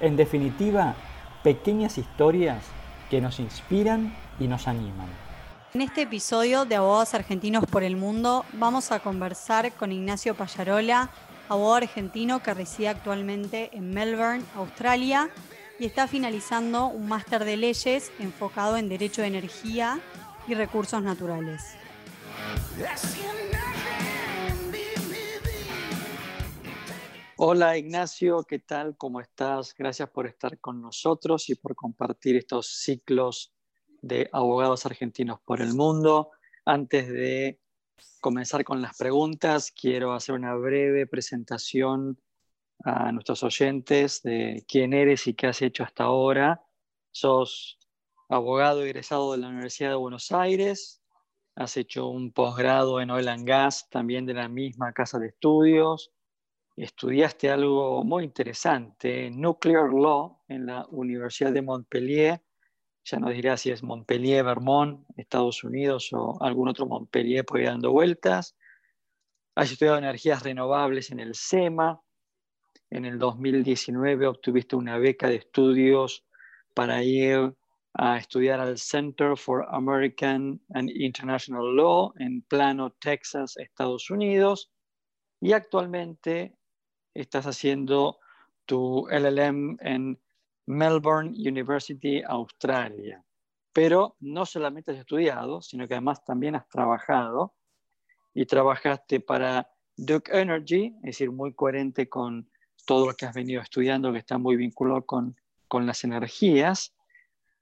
En 0.00 0.16
definitiva, 0.16 0.94
pequeñas 1.42 1.98
historias 1.98 2.64
que 3.10 3.20
nos 3.20 3.38
inspiran 3.38 4.14
y 4.38 4.48
nos 4.48 4.66
animan. 4.66 5.08
En 5.74 5.82
este 5.82 6.02
episodio 6.02 6.64
de 6.64 6.76
Abogados 6.76 7.14
Argentinos 7.14 7.64
por 7.66 7.82
el 7.82 7.96
Mundo 7.96 8.44
vamos 8.54 8.92
a 8.92 9.00
conversar 9.00 9.70
con 9.72 9.92
Ignacio 9.92 10.34
Payarola, 10.34 11.10
abogado 11.48 11.76
argentino 11.76 12.42
que 12.42 12.54
reside 12.54 12.88
actualmente 12.88 13.70
en 13.72 13.90
Melbourne, 13.90 14.42
Australia, 14.56 15.28
y 15.78 15.84
está 15.86 16.08
finalizando 16.08 16.86
un 16.86 17.06
máster 17.06 17.44
de 17.44 17.56
leyes 17.56 18.10
enfocado 18.18 18.76
en 18.76 18.88
Derecho 18.88 19.22
de 19.22 19.28
Energía 19.28 20.00
y 20.48 20.54
Recursos 20.54 21.02
Naturales. 21.02 21.62
Hola 27.42 27.78
Ignacio, 27.78 28.44
¿qué 28.46 28.58
tal? 28.58 28.98
¿Cómo 28.98 29.18
estás? 29.18 29.74
Gracias 29.74 30.10
por 30.10 30.26
estar 30.26 30.60
con 30.60 30.82
nosotros 30.82 31.48
y 31.48 31.54
por 31.54 31.74
compartir 31.74 32.36
estos 32.36 32.66
ciclos 32.66 33.54
de 34.02 34.28
abogados 34.30 34.84
argentinos 34.84 35.40
por 35.40 35.62
el 35.62 35.72
mundo. 35.72 36.32
Antes 36.66 37.08
de 37.08 37.58
comenzar 38.20 38.62
con 38.62 38.82
las 38.82 38.94
preguntas, 38.98 39.72
quiero 39.72 40.12
hacer 40.12 40.34
una 40.34 40.54
breve 40.54 41.06
presentación 41.06 42.20
a 42.84 43.10
nuestros 43.10 43.42
oyentes 43.42 44.20
de 44.20 44.62
quién 44.68 44.92
eres 44.92 45.26
y 45.26 45.32
qué 45.32 45.46
has 45.46 45.62
hecho 45.62 45.82
hasta 45.82 46.04
ahora. 46.04 46.62
Sos 47.10 47.78
abogado 48.28 48.84
egresado 48.84 49.32
de 49.32 49.38
la 49.38 49.48
Universidad 49.48 49.88
de 49.88 49.96
Buenos 49.96 50.30
Aires, 50.30 51.02
has 51.56 51.78
hecho 51.78 52.06
un 52.08 52.32
posgrado 52.32 53.00
en 53.00 53.10
Oil 53.10 53.28
and 53.28 53.48
Gas, 53.48 53.88
también 53.88 54.26
de 54.26 54.34
la 54.34 54.50
misma 54.50 54.92
casa 54.92 55.18
de 55.18 55.28
estudios, 55.28 56.12
estudiaste 56.76 57.50
algo 57.50 58.04
muy 58.04 58.24
interesante, 58.24 59.30
Nuclear 59.30 59.92
Law, 59.92 60.42
en 60.48 60.66
la 60.66 60.86
Universidad 60.90 61.52
de 61.52 61.62
Montpellier. 61.62 62.42
Ya 63.04 63.18
nos 63.18 63.32
dirá 63.32 63.56
si 63.56 63.70
es 63.70 63.82
Montpellier, 63.82 64.44
Vermont, 64.44 65.04
Estados 65.16 65.64
Unidos 65.64 66.10
o 66.12 66.40
algún 66.42 66.68
otro 66.68 66.86
Montpellier 66.86 67.44
por 67.44 67.58
ahí 67.58 67.66
dando 67.66 67.92
vueltas. 67.92 68.56
Has 69.54 69.72
estudiado 69.72 69.98
energías 69.98 70.42
renovables 70.42 71.10
en 71.10 71.20
el 71.20 71.34
SEMA. 71.34 72.00
En 72.90 73.04
el 73.04 73.18
2019 73.18 74.26
obtuviste 74.26 74.76
una 74.76 74.98
beca 74.98 75.28
de 75.28 75.36
estudios 75.36 76.24
para 76.74 77.02
ir 77.02 77.54
a 77.94 78.16
estudiar 78.16 78.60
al 78.60 78.78
Center 78.78 79.36
for 79.36 79.66
American 79.70 80.60
and 80.74 80.90
International 80.90 81.74
Law 81.74 82.12
en 82.18 82.42
Plano, 82.42 82.92
Texas, 83.00 83.56
Estados 83.56 84.10
Unidos. 84.10 84.70
Y 85.40 85.52
actualmente 85.52 86.54
estás 87.14 87.46
haciendo 87.46 88.18
tu 88.66 89.06
LLM 89.10 89.78
en 89.80 90.20
Melbourne 90.66 91.30
University, 91.30 92.22
Australia. 92.22 93.22
Pero 93.72 94.16
no 94.20 94.46
solamente 94.46 94.92
has 94.92 94.98
estudiado, 94.98 95.62
sino 95.62 95.86
que 95.86 95.94
además 95.94 96.24
también 96.24 96.54
has 96.54 96.68
trabajado 96.68 97.54
y 98.34 98.46
trabajaste 98.46 99.20
para 99.20 99.70
Duke 99.96 100.30
Energy, 100.32 100.94
es 100.98 101.02
decir, 101.02 101.30
muy 101.30 101.52
coherente 101.54 102.08
con 102.08 102.48
todo 102.86 103.06
lo 103.06 103.14
que 103.14 103.26
has 103.26 103.34
venido 103.34 103.60
estudiando, 103.60 104.12
que 104.12 104.18
está 104.18 104.38
muy 104.38 104.56
vinculado 104.56 105.04
con, 105.04 105.36
con 105.68 105.86
las 105.86 106.04
energías, 106.04 106.94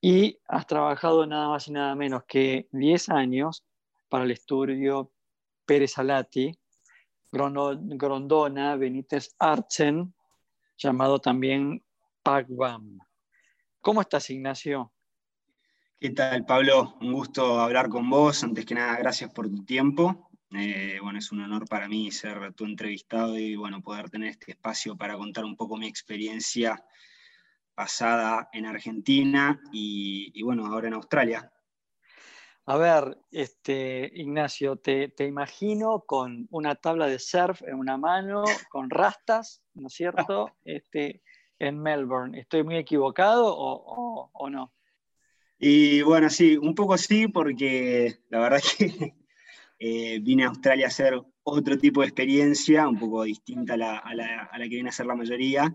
y 0.00 0.38
has 0.46 0.66
trabajado 0.66 1.26
nada 1.26 1.48
más 1.48 1.66
y 1.68 1.72
nada 1.72 1.94
menos 1.94 2.24
que 2.24 2.68
10 2.72 3.08
años 3.08 3.64
para 4.08 4.24
el 4.24 4.30
estudio 4.30 5.10
Pérez 5.66 5.98
Alati, 5.98 6.56
Grondona, 7.30 8.76
Benítez 8.76 9.34
Archen, 9.38 10.14
llamado 10.76 11.18
también 11.18 11.84
PACBAM. 12.22 12.98
¿Cómo 13.80 14.00
estás, 14.00 14.30
Ignacio? 14.30 14.92
¿Qué 16.00 16.10
tal, 16.10 16.44
Pablo? 16.46 16.96
Un 17.00 17.12
gusto 17.12 17.60
hablar 17.60 17.88
con 17.88 18.08
vos. 18.08 18.42
Antes 18.44 18.64
que 18.64 18.74
nada, 18.74 18.96
gracias 18.96 19.32
por 19.32 19.48
tu 19.48 19.64
tiempo. 19.64 20.30
Eh, 20.52 20.98
bueno, 21.02 21.18
es 21.18 21.30
un 21.30 21.42
honor 21.42 21.68
para 21.68 21.88
mí 21.88 22.10
ser 22.10 22.54
tu 22.54 22.64
entrevistado 22.64 23.38
y 23.38 23.56
bueno, 23.56 23.82
poder 23.82 24.08
tener 24.08 24.30
este 24.30 24.52
espacio 24.52 24.96
para 24.96 25.16
contar 25.16 25.44
un 25.44 25.56
poco 25.56 25.76
mi 25.76 25.86
experiencia 25.86 26.82
pasada 27.74 28.48
en 28.52 28.64
Argentina 28.64 29.60
y, 29.72 30.30
y 30.34 30.42
bueno, 30.42 30.66
ahora 30.66 30.88
en 30.88 30.94
Australia. 30.94 31.52
A 32.70 32.76
ver, 32.76 33.16
este, 33.30 34.10
Ignacio, 34.14 34.76
te, 34.76 35.10
imagino 35.20 36.04
con 36.06 36.46
una 36.50 36.74
tabla 36.74 37.06
de 37.06 37.18
surf 37.18 37.62
en 37.62 37.76
una 37.76 37.96
mano, 37.96 38.44
con 38.68 38.90
rastas, 38.90 39.62
¿no 39.72 39.86
es 39.86 39.94
cierto? 39.94 40.50
Este, 40.66 41.22
en 41.58 41.80
Melbourne. 41.80 42.38
¿Estoy 42.38 42.64
muy 42.64 42.76
equivocado 42.76 43.54
o, 43.56 44.50
no? 44.50 44.74
Y 45.58 46.02
bueno, 46.02 46.28
sí, 46.28 46.58
un 46.58 46.74
poco 46.74 46.98
sí, 46.98 47.28
porque 47.28 48.18
la 48.28 48.40
verdad 48.40 48.60
que 48.76 49.14
eh, 49.78 50.18
vine 50.20 50.44
a 50.44 50.48
Australia 50.48 50.84
a 50.84 50.88
hacer 50.88 51.18
otro 51.44 51.78
tipo 51.78 52.02
de 52.02 52.08
experiencia, 52.08 52.86
un 52.86 52.98
poco 52.98 53.22
distinta 53.22 53.72
a 53.72 53.76
la, 53.78 53.96
a 53.96 54.14
la, 54.14 54.42
a 54.42 54.58
la 54.58 54.64
que 54.64 54.74
viene 54.74 54.90
a 54.90 54.92
ser 54.92 55.06
la 55.06 55.14
mayoría 55.14 55.74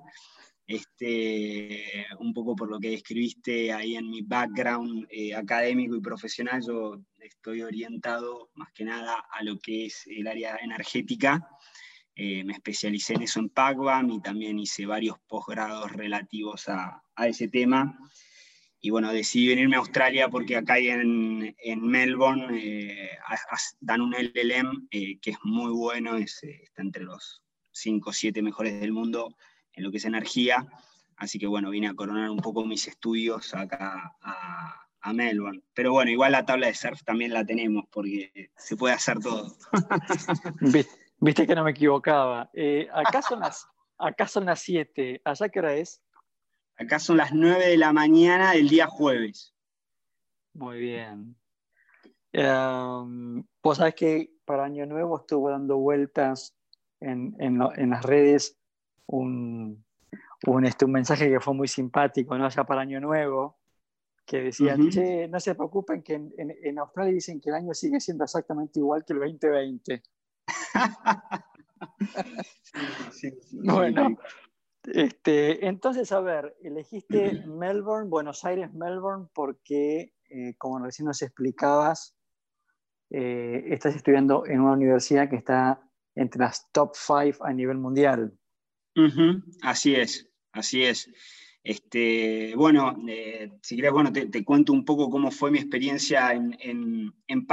este, 0.65 2.07
un 2.19 2.33
poco 2.33 2.55
por 2.55 2.69
lo 2.69 2.79
que 2.79 2.91
describiste 2.91 3.73
ahí 3.73 3.95
en 3.95 4.09
mi 4.09 4.21
background 4.21 5.07
eh, 5.09 5.35
académico 5.35 5.95
y 5.95 6.01
profesional, 6.01 6.61
yo 6.65 7.01
estoy 7.19 7.61
orientado 7.61 8.49
más 8.55 8.71
que 8.73 8.85
nada 8.85 9.25
a 9.29 9.43
lo 9.43 9.59
que 9.59 9.87
es 9.87 10.07
el 10.07 10.27
área 10.27 10.57
energética. 10.61 11.47
Eh, 12.15 12.43
me 12.43 12.53
especialicé 12.53 13.15
en 13.15 13.23
eso 13.23 13.39
en 13.39 13.49
PACBAM 13.49 14.11
y 14.11 14.21
también 14.21 14.59
hice 14.59 14.85
varios 14.85 15.17
posgrados 15.27 15.91
relativos 15.91 16.69
a, 16.69 17.01
ese 17.17 17.47
tema. 17.47 17.97
Y 18.79 18.89
bueno, 18.89 19.11
decidí 19.11 19.47
venirme 19.47 19.75
a 19.75 19.79
Australia 19.79 20.29
porque 20.29 20.57
acá 20.57 20.77
en, 20.77 21.55
en 21.57 21.81
Melbourne 21.87 22.47
eh, 22.57 23.17
dan 23.79 24.01
un 24.01 24.13
LLM 24.13 24.87
que 24.89 25.29
es 25.29 25.37
muy 25.43 25.71
bueno, 25.71 26.17
está 26.17 26.81
entre 26.81 27.03
los 27.03 27.41
5 27.71 28.09
o 28.09 28.13
7 28.13 28.41
mejores 28.41 28.79
del 28.79 28.91
mundo 28.91 29.35
en 29.73 29.83
lo 29.83 29.91
que 29.91 29.97
es 29.97 30.05
energía. 30.05 30.67
Así 31.17 31.39
que 31.39 31.47
bueno, 31.47 31.69
vine 31.69 31.87
a 31.87 31.93
coronar 31.93 32.29
un 32.29 32.39
poco 32.39 32.65
mis 32.65 32.87
estudios 32.87 33.53
acá 33.53 34.15
a, 34.21 34.79
Melbourne. 35.13 35.61
Pero 35.73 35.91
bueno, 35.91 36.11
igual 36.11 36.31
la 36.31 36.45
tabla 36.45 36.67
de 36.67 36.73
surf 36.73 37.03
también 37.03 37.33
la 37.33 37.45
tenemos 37.45 37.83
porque 37.91 38.51
se 38.55 38.77
puede 38.77 38.93
hacer 38.93 39.19
todo. 39.19 39.53
Viste 41.19 41.45
que 41.45 41.55
no 41.55 41.63
me 41.65 41.71
equivocaba. 41.71 42.49
Eh, 42.53 42.87
acá, 42.93 43.21
son 43.21 43.41
las, 43.41 43.67
acá 43.97 44.27
son 44.27 44.45
las 44.45 44.61
7. 44.61 45.21
¿Allá 45.25 45.49
qué 45.49 45.59
hora 45.59 45.75
es? 45.75 46.01
Acá 46.77 46.99
son 46.99 47.17
las 47.17 47.33
9 47.33 47.67
de 47.67 47.77
la 47.77 47.91
mañana 47.91 48.53
del 48.53 48.69
día 48.69 48.87
jueves. 48.87 49.53
Muy 50.53 50.79
bien. 50.79 51.35
Um, 52.33 53.43
Vos 53.61 53.77
sabés 53.77 53.95
que 53.95 54.31
para 54.45 54.63
Año 54.63 54.85
Nuevo 54.85 55.19
estuve 55.19 55.51
dando 55.51 55.77
vueltas 55.77 56.55
en, 57.01 57.35
en 57.39 57.89
las 57.89 58.03
redes 58.03 58.57
un, 59.07 59.85
este, 60.63 60.85
un 60.85 60.91
mensaje 60.91 61.29
que 61.29 61.39
fue 61.39 61.53
muy 61.53 61.67
simpático, 61.67 62.37
¿no? 62.37 62.45
Allá 62.45 62.63
para 62.63 62.81
Año 62.81 62.99
Nuevo, 62.99 63.57
que 64.25 64.41
decía, 64.41 64.77
che, 64.89 65.27
no 65.27 65.39
se 65.39 65.55
preocupen 65.55 66.01
que 66.01 66.13
en, 66.13 66.79
Australia 66.79 67.13
dicen 67.13 67.41
que 67.41 67.49
el 67.49 67.55
año 67.55 67.73
sigue 67.73 67.99
siendo 67.99 68.23
exactamente 68.23 68.79
igual 68.79 69.03
que 69.05 69.13
el 69.13 69.19
2020. 69.19 70.03
bueno, 73.63 74.17
este, 74.85 75.67
entonces, 75.67 76.11
a 76.11 76.19
ver, 76.21 76.55
elegiste 76.61 77.43
Melbourne, 77.47 78.09
Buenos 78.09 78.43
Aires, 78.45 78.73
Melbourne, 78.73 79.27
porque, 79.33 80.13
eh, 80.29 80.55
como 80.57 80.79
recién 80.79 81.05
nos 81.05 81.21
explicabas, 81.21 82.17
eh, 83.09 83.65
estás 83.67 83.95
estudiando 83.95 84.45
en 84.45 84.61
una 84.61 84.73
universidad 84.73 85.29
que 85.29 85.35
está 85.35 85.87
entre 86.15 86.39
las 86.39 86.71
top 86.71 86.95
five 86.95 87.35
a 87.41 87.53
nivel 87.53 87.77
mundial. 87.77 88.37
Así 89.61 89.95
es, 89.95 90.29
así 90.51 90.83
es. 90.83 91.09
Este, 91.63 92.53
bueno, 92.55 92.95
eh, 93.07 93.51
si 93.61 93.75
quieres, 93.75 93.93
bueno, 93.93 94.11
te, 94.11 94.43
cuento 94.43 94.73
un 94.73 94.83
poco 94.83 95.09
cómo 95.09 95.31
fue 95.31 95.49
mi 95.49 95.59
experiencia 95.59 96.33
en, 96.33 96.57
en, 96.59 97.47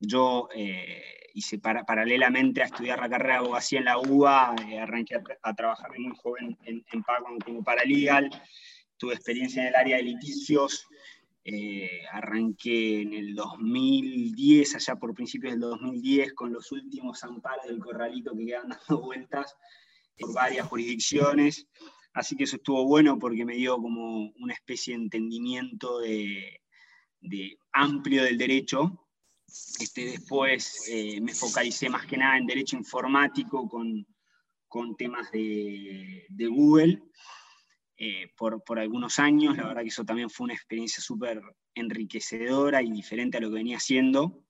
Yo 0.00 0.48
eh, 0.54 1.02
hice 1.34 1.58
paralelamente 1.58 2.62
a 2.62 2.66
estudiar 2.66 3.00
la 3.00 3.10
carrera 3.10 3.34
de 3.34 3.40
abogacía 3.40 3.78
en 3.80 3.84
la 3.84 3.98
UBA, 3.98 4.54
arranqué 4.80 5.16
a, 5.42 5.54
trabajar 5.54 5.90
muy 5.98 6.16
joven 6.16 6.56
en, 6.64 6.84
en 6.90 7.04
como 7.44 7.62
paralegal, 7.62 8.30
tuve 8.96 9.14
experiencia 9.14 9.62
en 9.62 9.68
el 9.68 9.76
área 9.76 9.96
de 9.98 10.04
litigios, 10.04 10.86
eh, 11.44 12.02
arranqué 12.12 13.02
en 13.02 13.14
el 13.14 13.34
2010, 13.34 14.76
allá 14.76 14.96
por 14.96 15.12
principios 15.12 15.52
del 15.52 15.60
2010, 15.60 16.32
con 16.34 16.52
los 16.52 16.70
últimos 16.72 17.22
amparos 17.24 17.66
del 17.66 17.78
corralito 17.78 18.34
que 18.36 18.46
quedan 18.46 18.68
dando 18.68 19.02
vueltas 19.04 19.56
por 20.18 20.34
varias 20.34 20.66
jurisdicciones. 20.66 21.66
Así 22.14 22.36
que 22.36 22.44
eso 22.44 22.56
estuvo 22.56 22.84
bueno 22.86 23.18
porque 23.18 23.44
me 23.44 23.56
dio 23.56 23.76
como 23.76 24.30
una 24.38 24.52
especie 24.52 24.94
de 24.94 25.04
entendimiento 25.04 26.00
de, 26.00 26.60
amplio 27.72 28.24
del 28.24 28.36
derecho. 28.36 29.08
Este, 29.80 30.06
después 30.06 30.88
eh, 30.88 31.20
me 31.20 31.34
focalicé 31.34 31.88
más 31.88 32.06
que 32.06 32.16
nada 32.16 32.38
en 32.38 32.46
derecho 32.46 32.76
informático 32.76 33.68
con, 33.68 34.06
con 34.68 34.96
temas 34.96 35.30
de, 35.30 36.26
de 36.28 36.46
Google. 36.46 37.02
Eh, 38.04 38.32
por, 38.36 38.64
por, 38.64 38.80
algunos 38.80 39.20
años. 39.20 39.56
La 39.56 39.68
verdad 39.68 39.82
que 39.82 39.88
eso 39.88 40.04
también 40.04 40.28
fue 40.28 40.46
una 40.46 40.54
experiencia 40.54 41.00
súper 41.00 41.40
enriquecedora 41.72 42.82
y 42.82 42.90
diferente 42.90 43.38
a 43.38 43.40
lo 43.40 43.48
que 43.48 43.54
venía 43.54 43.76
haciendo. 43.76 44.44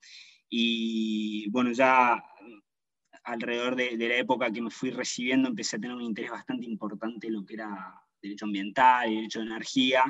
Y 0.48 1.50
bueno, 1.50 1.70
ya 1.72 2.22
alrededor 3.24 3.76
de, 3.76 3.96
la 3.96 4.16
época 4.16 4.50
que 4.50 4.62
me 4.62 4.70
fui 4.70 4.90
recibiendo 4.90 5.48
empecé 5.48 5.76
a 5.76 5.80
tener 5.80 5.96
un 5.96 6.02
interés 6.02 6.30
bastante 6.30 6.66
importante 6.66 7.28
en 7.28 7.34
lo 7.34 7.44
que 7.44 7.54
era 7.54 7.94
derecho 8.20 8.44
ambiental 8.44 9.10
derecho 9.10 9.40
de 9.40 9.46
energía. 9.46 10.04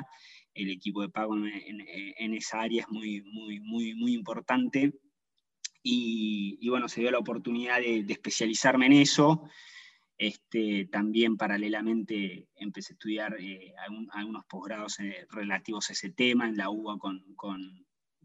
El 0.53 0.69
equipo 0.69 1.01
de 1.01 1.09
pago 1.09 1.35
en, 1.35 2.33
esa 2.33 2.61
área 2.61 2.81
es 2.81 2.89
muy, 2.89 3.21
muy, 3.21 3.59
muy, 3.59 3.95
muy 3.95 4.13
importante. 4.13 4.93
Y, 5.81 6.57
y, 6.61 6.69
bueno, 6.69 6.87
se 6.87 7.01
dio 7.01 7.11
la 7.11 7.17
oportunidad 7.19 7.79
de, 7.79 8.03
de 8.03 8.13
especializarme 8.13 8.85
en 8.85 8.93
eso. 8.93 9.49
Este, 10.17 10.85
también 10.85 11.37
paralelamente 11.37 12.47
empecé 12.55 12.93
a 12.93 12.95
estudiar 12.95 13.35
eh, 13.39 13.73
algunos 14.11 14.45
posgrados 14.45 14.99
eh, 14.99 15.25
relativos 15.29 15.89
a 15.89 15.93
ese 15.93 16.11
tema 16.11 16.47
en 16.47 16.55
la 16.55 16.69
UBA 16.69 16.97
con, 16.99 17.23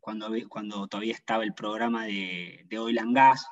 cuando, 0.00 0.30
cuando, 0.48 0.86
todavía 0.86 1.14
estaba 1.14 1.44
el 1.44 1.54
programa 1.54 2.04
de, 2.04 2.64
de, 2.66 2.78
Oil 2.78 2.98
and 2.98 3.16
Gas. 3.16 3.46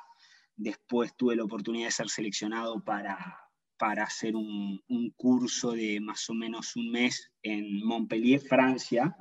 Después 0.57 1.15
tuve 1.15 1.35
la 1.35 1.43
oportunidad 1.43 1.87
de 1.87 1.91
ser 1.91 2.09
seleccionado 2.09 2.83
para, 2.83 3.39
para 3.77 4.03
hacer 4.03 4.35
un, 4.35 4.81
curso 5.15 5.71
de 5.71 5.99
más 6.01 6.29
o 6.29 6.33
menos 6.33 6.75
un 6.75 6.91
mes 6.91 7.31
en 7.41 7.85
Montpellier, 7.85 8.41
Francia. 8.41 9.15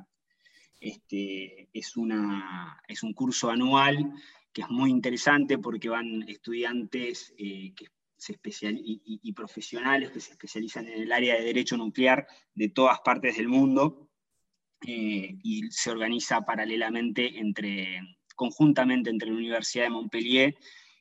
Este, 0.80 1.68
es, 1.72 1.96
una, 1.96 2.82
es 2.88 3.02
un 3.02 3.12
curso 3.12 3.50
anual 3.50 4.12
que 4.52 4.62
es 4.62 4.68
muy 4.70 4.90
interesante 4.90 5.58
porque 5.58 5.88
van 5.88 6.22
estudiantes 6.28 7.34
eh, 7.38 7.72
que 7.76 7.86
y, 8.82 9.32
profesionales 9.32 10.10
que 10.10 10.20
se 10.20 10.32
especializan 10.32 10.88
en 10.88 11.02
el 11.02 11.12
área 11.12 11.36
de 11.36 11.44
derecho 11.44 11.76
nuclear 11.76 12.26
de 12.54 12.68
todas 12.68 13.00
partes 13.00 13.36
del 13.36 13.48
mundo 13.48 14.08
eh, 14.86 15.36
y 15.42 15.70
se 15.70 15.90
organiza 15.90 16.42
paralelamente 16.42 17.38
entre, 17.38 18.00
conjuntamente 18.34 19.10
entre 19.10 19.28
la 19.28 19.36
Universidad 19.36 19.84
de 19.84 19.90
Montpellier 19.90 20.56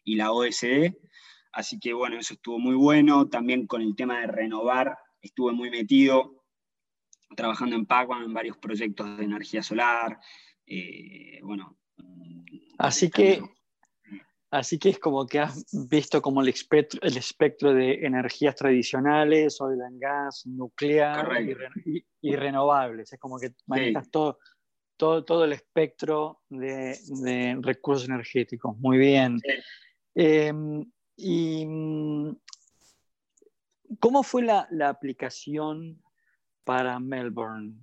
y 0.05 0.15
la 0.15 0.31
OSD. 0.31 0.93
Así 1.51 1.79
que 1.79 1.93
bueno, 1.93 2.17
eso 2.17 2.35
estuvo 2.35 2.59
muy 2.59 2.75
bueno. 2.75 3.27
También 3.27 3.67
con 3.67 3.81
el 3.81 3.95
tema 3.95 4.21
de 4.21 4.27
renovar, 4.27 4.97
estuve 5.21 5.51
muy 5.51 5.69
metido 5.69 6.43
trabajando 7.35 7.75
en 7.75 7.85
Pacman 7.85 8.23
en 8.23 8.33
varios 8.33 8.57
proyectos 8.57 9.17
de 9.17 9.25
energía 9.25 9.61
solar. 9.61 10.17
Eh, 10.65 11.39
bueno. 11.41 11.77
Así 12.77 13.09
que 13.09 13.41
Así 14.55 14.79
que 14.79 14.87
es 14.87 14.99
como 14.99 15.27
que 15.27 15.39
has 15.39 15.65
visto 15.89 16.21
como 16.21 16.41
el 16.41 16.47
espectro, 16.47 17.01
el 17.01 17.17
espectro 17.17 17.73
de 17.73 18.05
energías 18.05 18.55
tradicionales, 18.55 19.59
oil 19.59 19.81
and 19.81 19.99
gas, 19.99 20.45
nuclear 20.45 21.27
y, 22.21 22.35
renovables. 22.37 23.11
Es 23.11 23.19
como 23.19 23.37
que 23.37 23.49
manejas 23.65 24.09
todo, 24.09 24.39
todo, 24.95 25.25
todo 25.25 25.43
el 25.43 25.51
espectro 25.51 26.41
de, 26.47 27.57
recursos 27.61 28.07
energéticos. 28.07 28.77
Muy 28.77 28.97
bien. 28.97 29.41
Em, 30.15 30.85
¿Y 31.17 31.65
mm, 31.65 32.35
cómo 33.99 34.23
fue 34.23 34.43
la, 34.43 34.67
aplicación 34.87 36.01
para 36.63 36.99
Melbourne? 36.99 37.75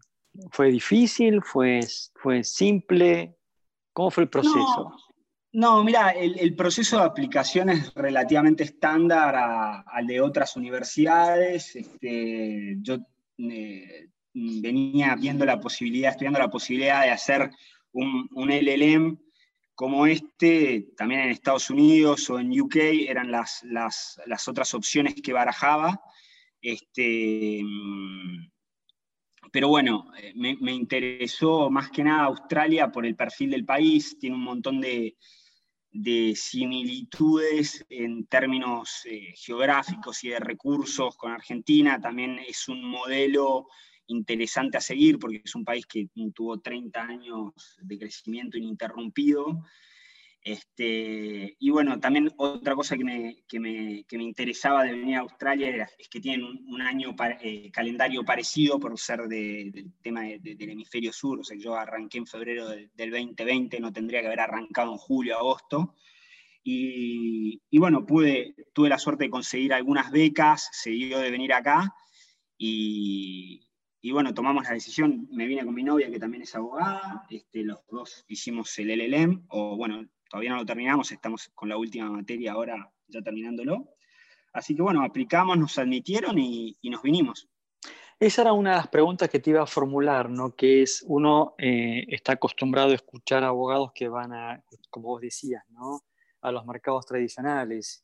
¿Fue 0.50 0.70
difícil? 0.70 1.43
¿Fue, 1.43 1.81
fue 2.14 2.43
simple? 2.43 3.37
¿Cómo 3.93 4.11
fue 4.11 4.25
el 4.25 4.31
proceso? 4.31 4.93
No, 5.52 5.84
mira, 5.84 6.11
el, 6.11 6.55
proceso 6.56 6.99
de 6.99 7.05
aplicación 7.05 7.69
es 7.69 7.93
relativamente 7.94 8.64
estándar 8.64 9.85
al 9.87 10.06
de 10.06 10.20
otras 10.23 10.56
universidades. 10.56 11.76
Este, 11.76 12.76
yo 12.81 12.96
eh, 13.37 14.08
venía 14.32 15.14
viendo 15.17 15.44
la 15.44 15.61
posibilidad, 15.61 16.12
estudiando 16.12 16.38
la 16.38 16.49
posibilidad 16.49 17.02
de 17.02 17.11
hacer 17.11 17.50
un, 17.93 18.28
LLM 18.35 19.19
como 19.82 20.06
este, 20.06 20.93
también 20.96 21.23
en 21.23 21.31
Estados 21.31 21.69
Unidos 21.69 22.31
o 22.31 22.38
en 22.38 22.61
UK, 22.61 22.76
eran 23.08 23.32
las, 23.32 23.64
las, 23.64 24.46
otras 24.46 24.75
opciones 24.75 25.17
que 25.20 25.32
barajaba. 25.32 26.00
Este, 26.61 27.61
pero 29.50 29.67
bueno, 29.67 30.12
eh, 30.17 30.34
me, 30.37 30.56
me, 30.61 30.70
interesó 30.70 31.69
más 31.69 31.90
que 31.90 32.05
nada 32.05 32.26
Australia 32.26 32.93
por 32.93 33.05
el 33.05 33.17
perfil 33.17 33.50
del 33.50 33.64
país, 33.64 34.17
tiene 34.20 34.37
un 34.37 34.44
montón 34.44 34.81
de, 34.81 35.17
de 35.90 36.35
similitudes 36.37 37.85
en 37.88 38.26
términos 38.26 39.05
eh, 39.05 39.35
geográficos 39.35 40.23
y 40.23 40.28
de 40.28 40.38
recursos 40.38 41.17
con 41.17 41.32
Argentina. 41.32 42.00
También 42.00 42.38
es 42.38 42.69
un 42.69 42.85
modelo 42.85 43.67
interesante 44.06 44.76
a 44.78 44.81
seguir 44.81 45.19
porque 45.19 45.43
es 45.44 45.54
un 45.54 45.64
país 45.64 45.87
que 45.87 46.08
tuvo 46.34 46.60
30 46.60 47.02
años 47.02 47.52
de 47.81 47.99
crecimiento 47.99 48.58
ininterrumpido. 48.58 49.62
Este, 50.44 51.56
y 51.56 51.70
bueno, 51.70 52.00
también 52.00 52.32
otra 52.37 52.75
cosa 52.75 52.96
que 52.96 53.04
me, 53.04 54.04
interesaba 54.10 54.82
de 54.82 54.93
venir 54.93 55.16
a 55.16 55.20
Australia 55.20 55.88
es 55.96 56.08
que 56.08 56.20
tienen 56.20 56.44
un, 56.44 56.82
año 56.82 57.14
eh, 57.40 57.70
calendario 57.70 58.25
parecido 58.25 58.81
por 58.81 58.99
ser 58.99 59.28
del 59.28 59.93
tema 60.02 60.22
del 60.22 60.70
hemisferio 60.70 61.12
sur, 61.12 61.38
o 61.38 61.44
sea 61.44 61.56
que 61.56 61.62
yo 61.62 61.76
arranqué 61.76 62.19
en 62.19 62.26
febrero 62.26 62.69
del, 62.69 62.90
2020, 62.96 63.78
no 63.78 63.93
tendría 63.93 64.20
que 64.20 64.26
haber 64.26 64.40
arrancado 64.40 64.90
en 64.90 64.99
julio, 64.99 65.38
agosto. 65.38 65.94
Y, 66.64 67.60
bueno, 67.72 68.04
pude, 68.06 68.54
tuve 68.72 68.88
la 68.88 68.99
suerte 68.99 69.25
de 69.25 69.31
conseguir 69.31 69.72
algunas 69.72 70.10
becas, 70.10 70.69
se 70.72 70.90
de 70.90 71.31
venir 71.31 71.52
acá. 71.52 71.94
Y, 72.58 73.60
bueno, 74.10 74.34
tomamos 74.34 74.64
la 74.64 74.72
decisión, 74.72 75.28
me 75.31 75.46
vine 75.46 75.64
con 75.64 75.75
mi 75.75 75.85
novia 75.85 76.11
que 76.11 76.18
también 76.18 76.42
es 76.42 76.54
abogada, 76.56 77.25
este, 77.30 77.62
los 77.62 77.87
dos 77.88 78.25
hicimos 78.26 78.76
el 78.80 78.90
LLM, 78.90 79.44
o 79.49 79.76
bueno, 79.76 80.04
todavía 80.28 80.50
no 80.50 80.56
lo 80.56 80.66
terminamos, 80.66 81.12
estamos 81.12 81.52
con 81.54 81.68
la 81.68 81.76
última 81.76 82.11
materia 82.11 82.52
ahora 82.52 82.90
ya 83.06 83.23
terminándolo. 83.23 83.90
Así 84.52 84.75
que 84.75 84.82
bueno, 84.82 85.04
aplicamos, 85.04 85.56
nos 85.56 85.78
admitieron 85.78 86.38
y, 86.38 86.76
nos 86.82 87.02
vinimos. 87.02 87.49
Esa 88.18 88.42
era 88.42 88.52
una 88.52 88.71
de 88.71 88.76
las 88.76 88.88
preguntas 88.88 89.30
que 89.30 89.38
te 89.38 89.50
iba 89.50 89.62
a 89.62 89.66
formular, 89.66 90.28
¿no? 90.28 90.54
Que 90.54 90.82
es, 90.82 91.04
uno 91.06 91.54
eh, 91.59 92.04
está 92.09 92.32
acostumbrado 92.32 92.90
a 92.90 92.94
escuchar 92.94 93.44
abogados 93.44 93.92
que 93.94 94.09
van 94.09 94.32
a, 94.32 94.62
como 94.90 95.09
vos 95.09 95.21
decías, 95.21 95.62
¿no? 95.71 96.00
A 96.40 96.50
los 96.50 96.66
mercados 96.66 97.06
tradicionales, 97.06 98.02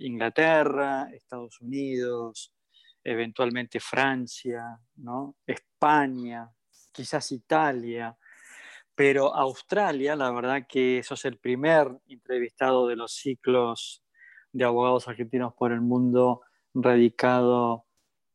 Inglaterra, 0.00 1.08
Estados 1.12 1.60
Unidos, 1.60 2.52
eventualmente 3.04 3.78
Francia, 3.78 4.80
¿no? 4.96 5.36
España, 5.46 6.50
quizás 6.90 7.30
Italia. 7.32 8.16
Pero 8.94 9.34
Australia, 9.34 10.16
la 10.16 10.30
verdad 10.30 10.66
que 10.68 11.02
sos 11.02 11.24
el 11.24 11.38
primer 11.38 11.88
entrevistado 12.08 12.86
de 12.86 12.96
los 12.96 13.12
ciclos 13.12 14.02
de 14.52 14.64
abogados 14.64 15.08
argentinos 15.08 15.52
por 15.54 15.72
el 15.72 15.80
mundo 15.80 16.42
radicado 16.72 17.86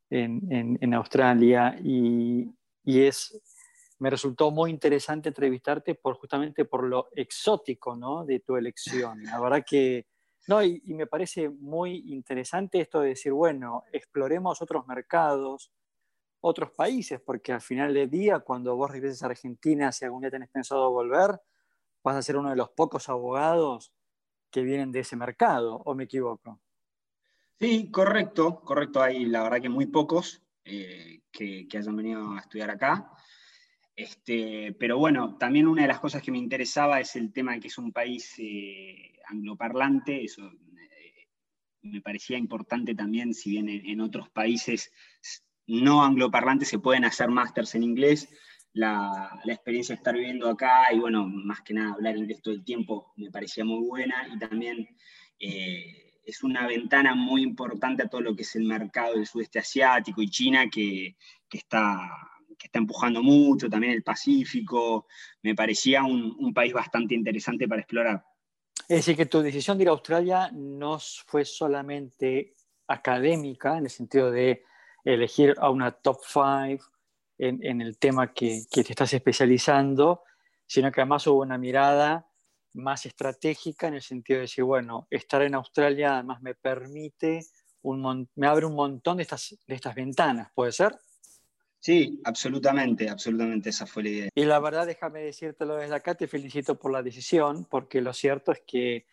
en, 0.09 0.93
Australia 0.93 1.77
y, 1.81 2.51
es, 2.83 3.39
me 3.99 4.09
resultó 4.09 4.51
muy 4.51 4.71
interesante 4.71 5.29
entrevistarte 5.29 5.95
por, 5.95 6.15
justamente 6.15 6.65
por 6.65 6.83
lo 6.83 7.07
exótico 7.15 7.95
¿no? 7.95 8.25
de 8.25 8.39
tu 8.41 8.57
elección. 8.57 9.23
La 9.23 9.39
verdad 9.39 9.63
que, 9.65 10.07
no, 10.49 10.63
y, 10.63 10.81
me 10.95 11.05
parece 11.05 11.47
muy 11.47 12.03
interesante 12.07 12.81
esto 12.81 13.01
de 13.01 13.09
decir, 13.09 13.31
bueno, 13.31 13.83
exploremos 13.93 14.63
otros 14.63 14.87
mercados, 14.87 15.71
otros 16.41 16.71
países, 16.71 17.21
porque 17.21 17.53
al 17.53 17.61
final 17.61 17.93
del 17.93 18.09
día, 18.09 18.39
cuando 18.39 18.75
vos 18.75 18.89
regreses 18.89 19.21
a 19.21 19.27
Argentina, 19.27 19.91
si 19.91 20.05
algún 20.05 20.21
día 20.21 20.31
tenés 20.31 20.49
pensado 20.49 20.89
volver, 20.89 21.39
vas 22.03 22.15
a 22.15 22.23
ser 22.23 22.35
uno 22.35 22.49
de 22.49 22.55
los 22.55 22.71
pocos 22.71 23.09
abogados 23.09 23.93
que 24.49 24.63
vienen 24.63 24.91
de 24.91 25.01
ese 25.01 25.15
mercado, 25.15 25.83
¿o 25.85 25.93
me 25.93 26.05
equivoco? 26.05 26.59
Sí, 27.59 27.91
correcto, 27.91 28.61
correcto. 28.61 29.03
Hay 29.03 29.25
la 29.25 29.43
verdad 29.43 29.61
que 29.61 29.69
muy 29.69 29.85
pocos 29.85 30.41
eh, 30.65 31.21
que, 31.31 31.67
hayan 31.77 31.95
venido 31.95 32.31
a 32.31 32.39
estudiar 32.39 32.71
acá. 32.71 33.11
Este, 33.99 34.73
pero 34.79 34.97
bueno, 34.97 35.35
también 35.37 35.67
una 35.67 35.81
de 35.81 35.89
las 35.89 35.99
cosas 35.99 36.21
que 36.21 36.31
me 36.31 36.37
interesaba 36.37 37.01
es 37.01 37.17
el 37.17 37.33
tema 37.33 37.51
de 37.51 37.59
que 37.59 37.67
es 37.67 37.77
un 37.77 37.91
país 37.91 38.33
eh, 38.37 39.19
angloparlante, 39.27 40.23
eso 40.23 40.45
eh, 40.45 41.27
me 41.81 41.99
parecía 41.99 42.37
importante 42.37 42.95
también, 42.95 43.33
si 43.33 43.49
bien 43.49 43.67
en, 43.67 43.99
otros 43.99 44.29
países 44.29 44.93
no 45.67 46.01
angloparlantes 46.01 46.69
se 46.69 46.79
pueden 46.79 47.03
hacer 47.03 47.27
másters 47.27 47.75
en 47.75 47.83
inglés, 47.83 48.29
la, 48.71 49.37
experiencia 49.43 49.95
de 49.95 49.97
estar 49.97 50.15
viviendo 50.15 50.47
acá 50.47 50.93
y 50.93 50.99
bueno, 50.99 51.27
más 51.27 51.59
que 51.59 51.73
nada 51.73 51.95
hablar 51.95 52.15
inglés 52.15 52.41
todo 52.41 52.53
el 52.53 52.63
tiempo 52.63 53.11
me 53.17 53.29
parecía 53.29 53.65
muy 53.65 53.85
buena 53.85 54.29
y 54.33 54.39
también 54.39 54.87
eh, 55.41 56.21
es 56.23 56.41
una 56.41 56.65
ventana 56.67 57.15
muy 57.15 57.43
importante 57.43 58.03
a 58.03 58.07
todo 58.07 58.21
lo 58.21 58.33
que 58.33 58.43
es 58.43 58.55
el 58.55 58.63
mercado 58.63 59.15
del 59.15 59.27
sudeste 59.27 59.59
asiático 59.59 60.21
y 60.21 60.29
China 60.29 60.69
que, 60.69 61.17
que 61.49 61.57
está 61.57 61.99
que 62.59 62.67
está 62.67 62.77
empujando 62.77 63.23
mucho, 63.23 63.69
también 63.69 63.93
el 63.93 64.03
Pacífico, 64.03 65.07
me 65.41 65.55
parecía 65.55 66.03
un, 66.03 66.53
país 66.53 66.73
bastante 66.73 67.15
interesante 67.15 67.67
para 67.67 67.81
explorar. 67.81 68.23
Es 68.87 68.97
decir, 68.97 69.15
que 69.15 69.25
tu 69.25 69.41
decisión 69.41 69.77
de 69.77 69.83
ir 69.83 69.87
a 69.87 69.91
Australia 69.91 70.51
no 70.51 70.99
fue 71.25 71.45
solamente 71.45 72.53
académica, 72.87 73.77
en 73.77 73.85
el 73.85 73.89
sentido 73.89 74.29
de 74.29 74.63
elegir 75.05 75.55
a 75.59 75.69
una 75.69 75.91
top 75.91 76.17
five 76.23 76.79
en, 77.37 77.81
el 77.81 77.97
tema 77.97 78.33
que, 78.33 78.63
que, 78.69 78.83
te 78.83 78.91
estás 78.91 79.13
especializando, 79.13 80.23
sino 80.67 80.91
que 80.91 80.99
además 80.99 81.25
hubo 81.27 81.41
una 81.41 81.57
mirada 81.57 82.27
más 82.73 83.05
estratégica 83.05 83.87
en 83.87 83.93
el 83.93 84.01
sentido 84.01 84.37
de 84.37 84.41
decir, 84.41 84.65
bueno, 84.65 85.07
estar 85.09 85.41
en 85.43 85.55
Australia 85.55 86.15
además 86.15 86.41
me 86.41 86.55
permite, 86.55 87.45
un 87.81 88.27
me 88.35 88.47
abre 88.47 88.65
un 88.65 88.75
montón 88.75 89.17
de 89.17 89.23
estas, 89.23 89.55
de 89.65 89.75
estas 89.75 89.95
ventanas, 89.95 90.51
¿puede 90.53 90.73
ser? 90.73 90.97
Sí, 91.79 92.21
absolutamente, 92.25 93.09
absolutamente, 93.09 93.69
esa 93.69 93.85
fue 93.85 94.03
la 94.03 94.09
idea. 94.09 94.29
Y 94.35 94.43
la 94.43 94.59
verdad, 94.59 94.85
déjame 94.85 95.21
decírtelo 95.21 95.75
desde 95.75 95.95
acá, 95.95 96.13
te 96.15 96.27
felicito 96.27 96.77
por 96.77 96.91
la 96.91 97.01
decisión, 97.01 97.65
porque 97.65 98.01
lo 98.01 98.13
cierto 98.13 98.51
es 98.51 98.61
que 98.67 99.05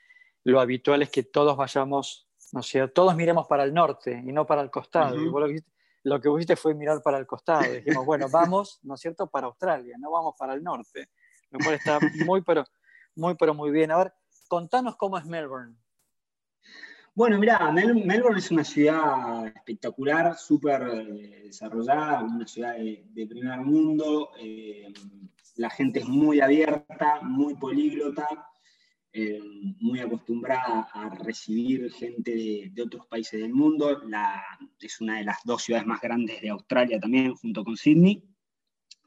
lo 0.42 0.60
habitual 0.60 1.02
es 1.02 1.10
que 1.10 1.22
todos 1.22 1.56
vayamos, 1.56 2.28
¿no 2.52 2.60
es 2.60 2.66
cierto? 2.66 2.92
Todos 3.02 3.16
miremos 3.16 3.46
para 3.46 3.62
el 3.62 3.72
norte 3.72 4.22
y 4.24 4.32
no 4.32 4.46
para 4.46 4.62
el 4.62 4.70
costado. 4.70 5.16
lo, 5.16 6.20
que, 6.20 6.28
hiciste 6.30 6.56
fue 6.56 6.74
mirar 6.74 7.02
para 7.02 7.18
el 7.18 7.26
costado. 7.26 7.72
Dijimos, 7.72 8.04
bueno, 8.04 8.26
vamos, 8.32 8.80
¿no 8.82 8.94
es 8.94 9.00
cierto?, 9.00 9.28
para 9.28 9.46
Australia, 9.46 9.96
no 9.98 10.10
vamos 10.10 10.34
para 10.36 10.54
el 10.54 10.62
norte. 10.62 11.10
Lo 11.50 11.60
cual 11.60 11.76
está 11.76 12.00
muy, 12.26 12.42
pero 12.42 12.64
muy, 13.14 13.36
pero 13.36 13.54
muy 13.54 13.70
bien. 13.70 13.92
A 13.92 13.98
ver, 13.98 14.14
contanos 14.48 14.96
cómo 14.96 15.18
es 15.18 15.24
Melbourne. 15.24 15.76
Bueno, 17.16 17.38
mira, 17.38 17.72
Melbourne 17.72 18.38
es 18.38 18.50
una 18.50 18.62
ciudad 18.62 19.46
espectacular, 19.46 20.36
súper 20.36 20.82
eh, 20.82 21.44
desarrollada, 21.44 22.22
una 22.22 22.46
ciudad 22.46 22.76
de, 22.76 23.26
primer 23.26 23.58
mundo. 23.62 24.32
Eh, 24.38 24.92
la 25.54 25.70
gente 25.70 26.00
es 26.00 26.06
muy 26.06 26.42
abierta, 26.42 27.22
muy 27.22 27.54
políglota, 27.54 28.28
eh, 29.14 29.40
muy 29.80 30.00
acostumbrada 30.00 30.90
a 30.92 31.08
recibir 31.08 31.90
gente 31.90 32.34
de, 32.74 32.82
otros 32.82 33.06
países 33.06 33.40
del 33.40 33.54
mundo. 33.54 34.02
es 34.78 35.00
una 35.00 35.16
de 35.16 35.24
las 35.24 35.38
dos 35.42 35.62
ciudades 35.62 35.86
más 35.86 36.02
grandes 36.02 36.42
de 36.42 36.50
Australia 36.50 37.00
también, 37.00 37.34
junto 37.34 37.64
con 37.64 37.78
Sydney, 37.78 38.22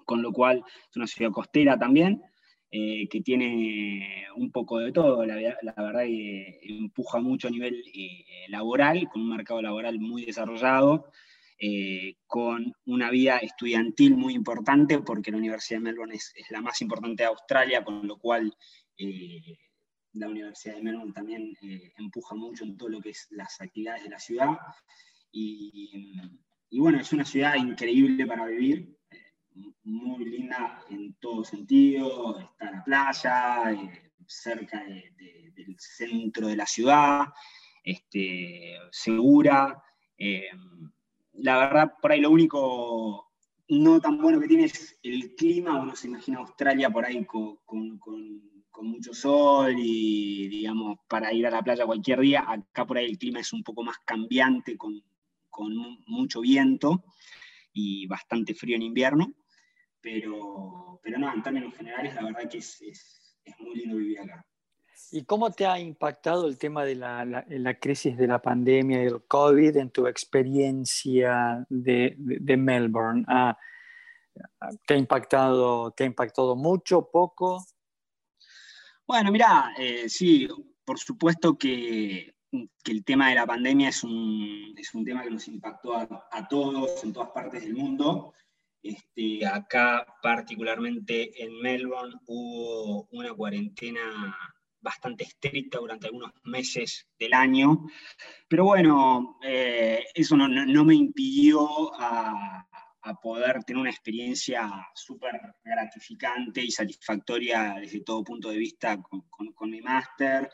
con 0.04 0.24
lo 0.24 0.34
cual 0.34 0.63
es 0.89 0.98
una 0.98 1.06
ciudad 1.06 1.32
costera 1.32 1.78
también. 1.78 2.24
Eh, 2.72 3.10
que 3.10 3.22
tiene 3.22 4.28
un 4.36 4.52
poco 4.52 4.78
de 4.78 4.92
todo, 4.92 5.26
la, 5.26 5.36
verdad 5.36 6.04
que 6.04 6.60
empuja 6.62 7.20
mucho 7.20 7.48
a 7.48 7.52
nivel 7.52 7.84
eh, 7.96 8.46
laboral, 8.48 9.10
con 9.10 9.24
un 9.24 9.30
mercado 9.30 9.60
laboral 9.60 10.00
muy 10.00 10.26
desarrollado, 10.26 11.12
eh, 11.58 12.18
con 12.28 12.72
una 12.86 13.10
vida 13.10 13.40
estudiantil 13.40 14.16
muy 14.16 14.36
importante, 14.36 15.00
porque 15.00 15.32
la 15.32 15.38
Universidad 15.38 15.80
de 15.80 15.86
Melbourne 15.86 16.14
es, 16.14 16.32
la 16.52 16.62
más 16.62 16.80
importante 16.84 17.24
de 17.24 17.30
Australia, 17.30 17.84
con 17.84 18.06
lo 18.08 18.20
cual 18.20 18.54
la 20.14 20.28
Universidad 20.28 20.76
de 20.76 20.84
Melbourne 20.84 21.14
también 21.14 21.56
empuja 21.98 22.36
mucho 22.36 22.66
en 22.66 22.78
todo 22.78 22.90
lo 22.90 23.02
que 23.02 23.12
es 23.12 23.28
las 23.32 23.60
actividades 23.62 24.04
de 24.04 24.10
la 24.10 24.20
ciudad. 24.20 24.60
y 25.32 26.80
bueno, 26.80 27.00
es 27.00 27.12
una 27.14 27.26
ciudad 27.26 27.56
increíble 27.56 28.28
para 28.28 28.46
vivir, 28.46 28.99
muy 29.84 30.25
linda 30.25 30.84
en 30.89 31.13
todo 31.15 31.44
sentido, 31.44 32.39
está 32.39 32.72
la 32.72 32.84
playa, 32.84 33.72
eh, 33.72 34.12
cerca 34.25 34.84
del 34.84 35.75
centro 35.79 36.48
de 36.48 36.56
la 36.56 36.65
ciudad, 36.65 37.27
este, 37.84 38.77
segura. 38.91 39.82
Eh, 40.18 40.50
la 41.34 41.58
verdad, 41.58 41.94
por 42.01 42.12
ahí 42.12 42.22
lo 42.22 42.29
único 42.29 43.32
no 43.70 44.00
tan 44.00 44.20
bueno 44.22 44.39
que 44.39 44.48
tiene 44.48 44.65
es 44.65 44.98
el 45.03 45.36
clima, 45.36 45.82
uno 45.82 45.96
se 45.96 46.08
imagina 46.08 46.39
Australia 46.39 46.89
por 46.89 47.06
ahí 47.06 47.25
con, 47.25 47.60
mucho 48.82 49.13
sol 49.13 49.75
y, 49.77 50.48
digamos, 50.48 51.00
para 51.10 51.34
ir 51.34 51.46
a 51.46 51.51
la 51.51 51.62
playa 51.62 51.86
cualquier 51.86 52.22
día, 52.22 52.46
acá 52.48 52.88
por 52.88 52.98
ahí 52.98 53.06
el 53.08 53.18
clima 53.18 53.41
es 53.41 53.51
un 53.51 53.62
poco 53.62 53.84
más 53.84 53.98
cambiante, 54.06 54.77
con, 54.77 55.03
con 55.50 55.74
mucho 56.08 56.39
viento 56.39 57.03
y 57.74 58.08
bastante 58.08 58.54
frío 58.54 58.76
en 58.76 58.84
invierno. 58.84 59.34
Pero, 60.02 61.00
pero 61.04 61.18
no, 61.18 61.34
en 61.34 61.44
términos 61.44 61.76
generales, 61.76 62.16
la 62.16 62.24
verdad 62.24 62.50
que 62.50 62.60
es, 62.60 62.82
es, 62.82 63.56
muy 63.60 63.76
lindo 63.76 63.98
vivir 63.98 64.22
acá. 64.22 64.46
¿Y 65.12 65.26
cómo 65.26 65.52
te 65.52 65.66
ha 65.66 65.80
impactado 65.80 66.48
el 66.48 66.58
tema 66.58 66.86
de 66.86 66.96
la, 66.96 67.26
la, 67.26 67.80
crisis 67.80 68.16
de 68.18 68.28
la 68.28 68.42
pandemia 68.42 69.02
y 69.02 69.08
el 69.08 69.24
COVID 69.26 69.76
en 69.78 69.90
tu 69.90 70.08
experiencia 70.08 71.66
de, 71.70 72.16
de, 72.18 72.58
Melbourne? 72.58 73.26
Ah, 73.28 73.58
¿te, 74.86 74.94
ha 74.94 74.98
impactado, 74.98 75.92
¿Te 75.92 76.04
ha 76.04 76.08
impactado 76.08 76.56
mucho, 76.56 77.10
poco? 77.10 77.66
Bueno, 79.08 79.32
mira, 79.32 79.74
eh, 79.80 80.08
sí, 80.08 80.48
por 80.86 81.00
supuesto 81.00 81.58
que, 81.58 82.36
que, 82.51 82.91
el 82.91 83.03
tema 83.03 83.29
de 83.29 83.36
la 83.36 83.46
pandemia 83.46 83.89
es 83.89 84.03
un, 84.03 84.74
es 84.77 84.94
un 84.94 85.06
tema 85.06 85.24
que 85.24 85.32
nos 85.32 85.48
impactó 85.48 85.96
a, 85.96 86.27
a 86.32 86.48
todos 86.48 87.03
en 87.03 87.13
todas 87.13 87.29
partes 87.29 87.63
del 87.63 87.75
mundo. 87.75 88.34
Este, 88.82 89.46
acá, 89.46 90.06
particularmente 90.22 91.44
en 91.44 91.60
Melbourne, 91.60 92.15
hubo 92.27 93.08
una 93.12 93.34
cuarentena 93.34 94.36
bastante 94.82 95.25
estricta 95.25 95.79
durante 95.79 96.08
algunos 96.08 96.32
meses 96.44 97.08
del 97.18 97.34
año, 97.34 97.86
pero 98.48 98.65
bueno, 98.65 99.38
eh, 99.44 100.06
eso 100.13 100.38
no, 100.38 100.86
me 100.86 100.96
impidió 100.96 101.91
a, 102.00 102.65
poder 103.24 103.63
tener 103.63 103.82
una 103.82 103.89
experiencia 103.89 104.70
súper 104.94 105.34
gratificante 105.63 106.62
y 106.62 106.70
satisfactoria 106.70 107.77
desde 107.79 108.01
todo 108.01 108.24
punto 108.24 108.51
de 108.51 108.58
vista 108.58 109.01
con, 109.01 109.70
mi 109.72 109.82
máster. 109.82 110.48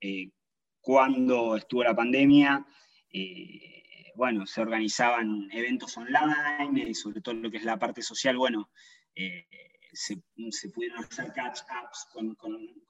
Eh, 0.00 0.32
cuando 0.80 1.56
estuvo 1.56 1.84
la 1.84 1.94
pandemia, 1.94 2.66
eh, 3.12 4.12
bueno, 4.14 4.46
se 4.46 4.60
organizaban 4.60 5.48
eventos 5.52 5.96
online, 5.96 6.94
sobre 6.94 7.20
todo 7.20 7.34
lo 7.34 7.50
que 7.50 7.58
es 7.58 7.64
la 7.64 7.78
parte 7.78 8.02
social, 8.02 8.36
bueno, 8.36 8.70
eh, 9.14 9.46
se, 9.92 10.22
pudieron 10.72 11.04
hacer 11.04 11.32
catch-ups 11.32 12.08
con, 12.12 12.36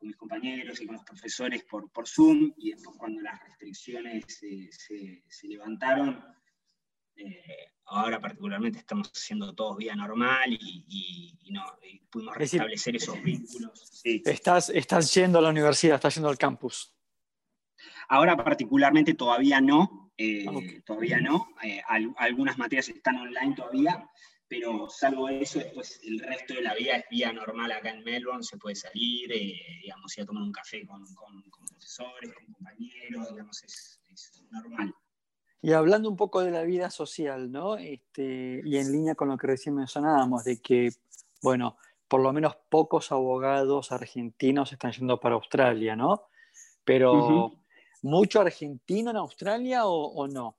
mis 0.01 0.17
compañeros 0.17 0.81
y 0.81 0.87
con 0.87 0.97
los 0.97 1.05
profesores 1.05 1.65
por, 1.65 1.91
por 1.91 2.07
Zoom, 2.09 2.53
y 2.57 2.73
después 2.73 2.97
cuando 2.99 3.21
las 3.23 3.41
restricciones 3.43 4.25
se, 4.29 5.49
levantaron, 5.49 6.23
eh, 7.17 7.73
ahora 7.87 8.21
particularmente 8.21 8.79
estamos 8.79 9.11
haciendo 9.15 9.55
todo 9.55 9.77
vía 9.77 9.95
normal 9.95 10.53
y, 10.53 11.37
no, 11.51 11.65
pudimos 12.11 12.37
restablecer 12.37 12.97
esos 12.97 13.21
vínculos. 13.23 14.01
Estás, 14.05 14.71
estás 14.71 15.13
yendo 15.15 15.39
a 15.39 15.43
la 15.43 15.51
universidad, 15.51 15.97
estás 15.97 16.15
yendo 16.15 16.29
al 16.29 16.39
campus. 16.39 16.95
Ahora 18.11 18.37
particularmente 18.37 19.15
todavía 19.15 19.61
no, 19.61 20.11
eh, 20.17 20.45
ah, 20.49 20.59
todavía 20.85 21.21
no. 21.21 21.47
Eh, 21.63 21.81
algunas 22.17 22.59
materias 22.59 22.89
están 22.89 23.19
online 23.19 23.55
todavía, 23.55 24.05
pero 24.49 24.91
salvo 24.91 25.29
eso, 25.29 25.61
después 25.61 26.01
el 26.03 26.19
resto 26.19 26.55
de 26.55 26.63
la 26.63 26.75
vida 26.75 26.97
es 26.97 27.05
vía 27.09 27.33
normal 27.33 27.71
acá 27.71 27.91
en 27.91 28.03
Melbourne, 28.03 28.43
se 28.43 28.59
puede 28.59 28.75
salir, 28.75 29.31
eh, 29.31 29.55
digamos, 29.85 30.19
ir 30.19 30.25
a 30.25 30.27
tomar 30.27 30.43
un 30.43 30.51
café 30.51 30.85
con, 30.85 31.05
profesores, 31.69 32.35
con 32.35 32.53
compañeros, 32.53 33.31
digamos, 33.31 33.63
es, 33.63 34.01
normal. 34.51 34.93
Y 35.63 35.71
hablando 35.71 36.11
un 36.11 36.17
poco 36.17 36.41
de 36.43 36.51
la 36.51 36.63
vida 36.65 36.91
social, 36.91 37.53
¿no? 37.53 37.77
Este, 37.77 38.61
y 38.65 38.77
en 38.77 38.91
línea 38.91 39.15
con 39.15 39.29
lo 39.29 39.37
que 39.37 39.47
recién 39.47 39.77
mencionábamos, 39.77 40.43
de 40.43 40.61
que, 40.61 40.91
bueno, 41.43 41.77
por 42.09 42.21
lo 42.23 42.33
menos 42.33 42.57
pocos 42.69 43.13
abogados 43.13 43.93
argentinos 43.93 44.73
están 44.73 44.91
yendo 44.91 45.21
para 45.21 45.37
Australia, 45.37 45.95
¿no? 45.95 46.25
Pero 46.83 47.60
mucho 48.03 48.41
argentino 48.41 49.11
en 49.11 49.17
Australia 49.17 49.87
o, 49.87 50.27
no? 50.29 50.57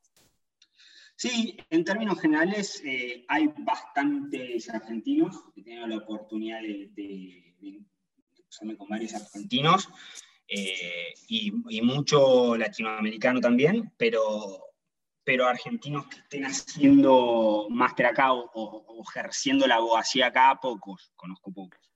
Sí, 1.15 1.57
en 1.69 1.83
términos 1.83 2.19
generales 2.19 2.81
eh, 2.83 3.25
hay 3.27 3.53
bastantes 3.59 4.69
argentinos. 4.69 5.35
He 5.55 5.63
tenido 5.63 5.87
la 5.87 5.97
oportunidad 5.97 6.61
de, 6.61 6.89
de, 6.95 8.77
con 8.77 8.89
varios 8.89 9.13
argentinos 9.13 9.87
eh, 10.47 11.13
y, 11.27 11.51
mucho 11.81 12.57
latinoamericano 12.57 13.39
también, 13.39 13.93
pero 13.97 14.67
pero 15.23 15.47
argentinos 15.47 16.07
que 16.07 16.17
estén 16.17 16.45
haciendo 16.45 17.67
máster 17.69 18.07
acá 18.07 18.33
o, 18.33 19.03
ejerciendo 19.07 19.67
la 19.67 19.75
abogacía 19.75 20.27
acá, 20.27 20.57
pocos, 20.61 21.13
conozco 21.15 21.53
pocos. 21.53 21.90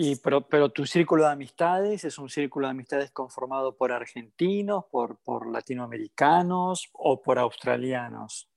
Y, 0.00 0.14
pero, 0.14 0.46
pero, 0.46 0.70
tu 0.70 0.86
círculo 0.86 1.24
de 1.24 1.32
amistades 1.32 2.04
es 2.04 2.18
un 2.18 2.28
círculo 2.28 2.68
de 2.68 2.70
amistades 2.70 3.10
conformado 3.10 3.76
por 3.76 3.90
argentinos, 3.90 4.84
por, 4.92 5.18
por 5.24 5.50
latinoamericanos 5.50 6.88
o 6.92 7.20
por 7.20 7.36
australianos. 7.40 8.48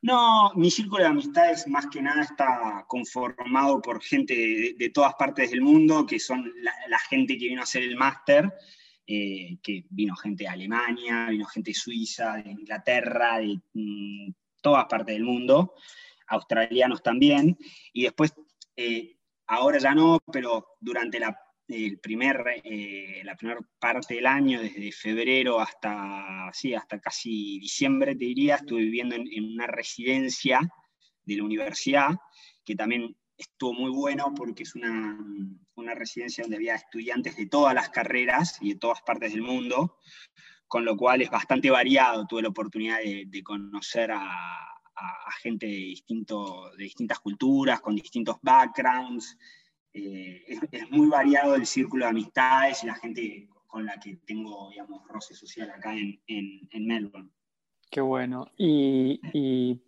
No, 0.00 0.52
mi 0.54 0.70
círculo 0.70 1.02
de 1.02 1.10
amistades 1.10 1.68
más 1.68 1.86
que 1.88 2.00
nada 2.00 2.22
está 2.22 2.86
conformado 2.88 3.82
por 3.82 4.02
gente 4.02 4.74
de, 4.78 4.88
todas 4.88 5.12
partes 5.16 5.50
del 5.50 5.60
mundo, 5.60 6.06
que 6.06 6.18
son 6.18 6.50
la, 6.88 6.98
gente 7.10 7.36
que 7.36 7.48
vino 7.48 7.60
a 7.60 7.64
hacer 7.64 7.82
el 7.82 7.96
máster, 7.96 8.50
eh, 9.06 9.58
que 9.62 9.84
vino 9.90 10.16
gente 10.16 10.44
de 10.44 10.48
Alemania, 10.48 11.26
vino 11.28 11.44
gente 11.44 11.72
de 11.72 11.74
Suiza, 11.74 12.36
de 12.36 12.52
Inglaterra, 12.52 13.38
de 13.38 13.60
mm, 13.74 14.32
todas 14.62 14.86
partes 14.86 15.14
del 15.14 15.24
mundo, 15.24 15.74
australianos 16.26 17.02
también, 17.02 17.58
y 17.92 18.04
después, 18.04 18.32
eh, 18.76 19.18
ahora 19.46 19.78
ya 19.78 19.94
no, 19.94 20.18
pero 20.32 20.76
durante 20.80 21.18
la 21.18 21.36
el 21.68 21.98
primer, 21.98 22.44
eh, 22.62 23.22
la 23.24 23.36
primera 23.36 23.60
parte 23.78 24.14
del 24.14 24.26
año, 24.26 24.60
desde 24.60 24.92
febrero 24.92 25.60
hasta, 25.60 26.50
sí, 26.52 26.74
hasta 26.74 27.00
casi 27.00 27.58
diciembre, 27.58 28.14
te 28.14 28.24
diría, 28.26 28.56
estuve 28.56 28.82
viviendo 28.82 29.14
en, 29.14 29.52
una 29.54 29.66
residencia 29.66 30.60
de 31.24 31.36
la 31.36 31.44
universidad, 31.44 32.10
que 32.64 32.74
también 32.74 33.16
estuvo 33.36 33.72
muy 33.72 33.90
bueno 33.90 34.32
porque 34.36 34.64
es 34.64 34.74
una, 34.74 35.18
una, 35.74 35.94
residencia 35.94 36.42
donde 36.42 36.56
había 36.56 36.74
estudiantes 36.74 37.36
de 37.36 37.46
todas 37.46 37.74
las 37.74 37.88
carreras 37.88 38.58
y 38.60 38.74
de 38.74 38.78
todas 38.78 39.00
partes 39.02 39.32
del 39.32 39.42
mundo, 39.42 39.98
con 40.68 40.84
lo 40.84 40.96
cual 40.96 41.22
es 41.22 41.30
bastante 41.30 41.70
variado. 41.70 42.26
Tuve 42.26 42.42
la 42.42 42.48
oportunidad 42.48 42.98
de, 42.98 43.42
conocer 43.42 44.12
a, 44.12 44.73
a, 45.26 45.32
gente 45.42 45.66
de, 45.66 45.72
distinto, 45.72 46.70
de 46.76 46.84
distintas 46.84 47.20
culturas, 47.20 47.80
con 47.80 47.94
distintos 47.94 48.36
backgrounds, 48.42 49.36
eh, 49.92 50.44
es, 50.72 50.90
muy 50.90 51.08
variado 51.08 51.54
el 51.54 51.66
círculo 51.66 52.04
de 52.04 52.10
amistades 52.10 52.82
y 52.82 52.86
la 52.86 52.94
gente 52.94 53.48
con 53.66 53.86
la 53.86 53.98
que 53.98 54.16
tengo, 54.26 54.70
digamos, 54.70 55.06
roce 55.08 55.34
social 55.34 55.70
acá 55.70 55.94
en, 55.96 56.20
en, 56.26 56.86
Melbourne. 56.86 57.30
Qué 57.90 58.00
bueno. 58.00 58.50
Y, 58.56 59.20
y, 59.32 59.80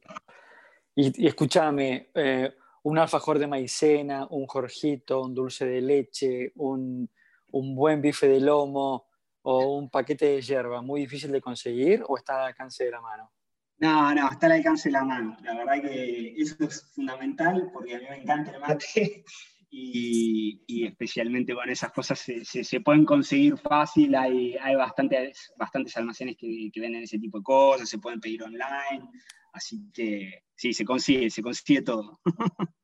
y, 0.94 1.26
escúchame, 1.26 2.10
eh, 2.14 2.52
un 2.82 2.98
alfajor 2.98 3.38
de 3.38 3.46
maicena, 3.46 4.26
un 4.30 4.46
jorjito, 4.46 5.22
un 5.22 5.34
dulce 5.34 5.66
de 5.66 5.80
leche, 5.80 6.52
un, 6.56 7.08
un 7.52 7.74
buen 7.74 8.00
bife 8.00 8.28
de 8.28 8.40
lomo 8.40 9.08
o 9.42 9.76
un 9.76 9.88
paquete 9.90 10.26
de 10.26 10.42
hierba, 10.42 10.82
¿muy 10.82 11.02
difícil 11.02 11.30
de 11.30 11.40
conseguir 11.40 12.02
o 12.06 12.16
está 12.16 12.40
al 12.40 12.48
alcance 12.48 12.84
de 12.84 12.90
la 12.90 13.00
mano? 13.00 13.32
No, 13.78 14.14
no, 14.14 14.30
está 14.30 14.46
al 14.46 14.52
alcance 14.52 14.88
de 14.88 14.94
la 14.94 15.04
mano. 15.04 15.36
La 15.42 15.54
verdad 15.54 15.82
que 15.82 16.34
eso 16.36 16.56
es 16.64 16.90
fundamental 16.94 17.70
porque 17.72 17.96
a 17.96 17.98
mí 17.98 18.06
me 18.08 18.16
encanta 18.22 18.52
el 18.52 18.60
mate 18.60 19.24
y, 19.70 20.86
especialmente 20.86 21.54
con 21.54 21.68
esas 21.68 21.92
cosas 21.92 22.18
se, 22.20 22.80
pueden 22.80 23.04
conseguir 23.04 23.58
fácil, 23.58 24.14
hay, 24.14 24.56
hay 24.56 24.76
bastantes, 24.76 25.52
bastantes 25.58 25.96
almacenes 25.96 26.36
que, 26.38 26.70
que, 26.72 26.80
venden 26.80 27.02
ese 27.02 27.18
tipo 27.18 27.38
de 27.38 27.44
cosas, 27.44 27.88
se 27.88 27.98
pueden 27.98 28.20
pedir 28.20 28.42
online, 28.42 29.10
así 29.52 29.90
que 29.92 30.44
sí, 30.54 30.72
se 30.72 30.84
consigue, 30.84 31.28
se 31.28 31.42
consigue 31.42 31.82
todo. 31.82 32.20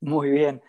Muy 0.00 0.30
bien. 0.30 0.60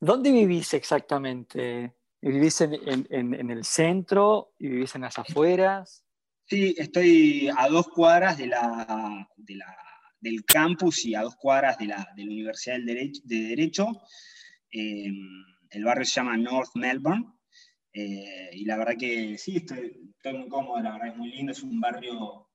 ¿Dónde 0.00 0.30
vivís 0.30 0.72
exactamente? 0.72 1.94
¿Vivís 2.22 2.60
en, 2.60 2.74
en, 3.10 3.34
en, 3.34 3.50
el 3.50 3.64
centro 3.64 4.54
y 4.58 4.68
vivís 4.68 4.94
en 4.94 5.02
las 5.02 5.18
afueras? 5.18 6.04
Sí, 6.48 6.74
estoy 6.78 7.50
a 7.54 7.68
dos 7.68 7.88
cuadras 7.88 8.38
de 8.38 8.46
la, 8.46 9.28
de 9.36 9.56
la, 9.56 9.76
del 10.18 10.46
campus 10.46 11.04
y 11.04 11.14
a 11.14 11.20
dos 11.20 11.36
cuadras 11.36 11.76
de 11.76 11.88
la, 11.88 12.10
de 12.16 12.24
la 12.24 12.32
Universidad 12.32 12.76
del 12.76 12.86
Derecho, 12.86 13.20
de 13.24 13.36
Derecho. 13.36 13.86
Em, 14.70 15.44
el 15.68 15.84
barrio 15.84 16.06
se 16.06 16.12
llama 16.12 16.38
North 16.38 16.70
Melbourne. 16.74 17.26
Eh, 17.92 18.48
y 18.52 18.64
la 18.64 18.78
verdad 18.78 18.94
que 18.98 19.36
sí, 19.36 19.58
estoy, 19.58 20.14
muy 20.24 20.48
cómodo, 20.48 20.80
la 20.80 20.92
verdad 20.92 21.08
es 21.08 21.16
muy 21.16 21.30
lindo, 21.30 21.52
es 21.52 21.62
un 21.62 21.78
barrio 21.80 22.48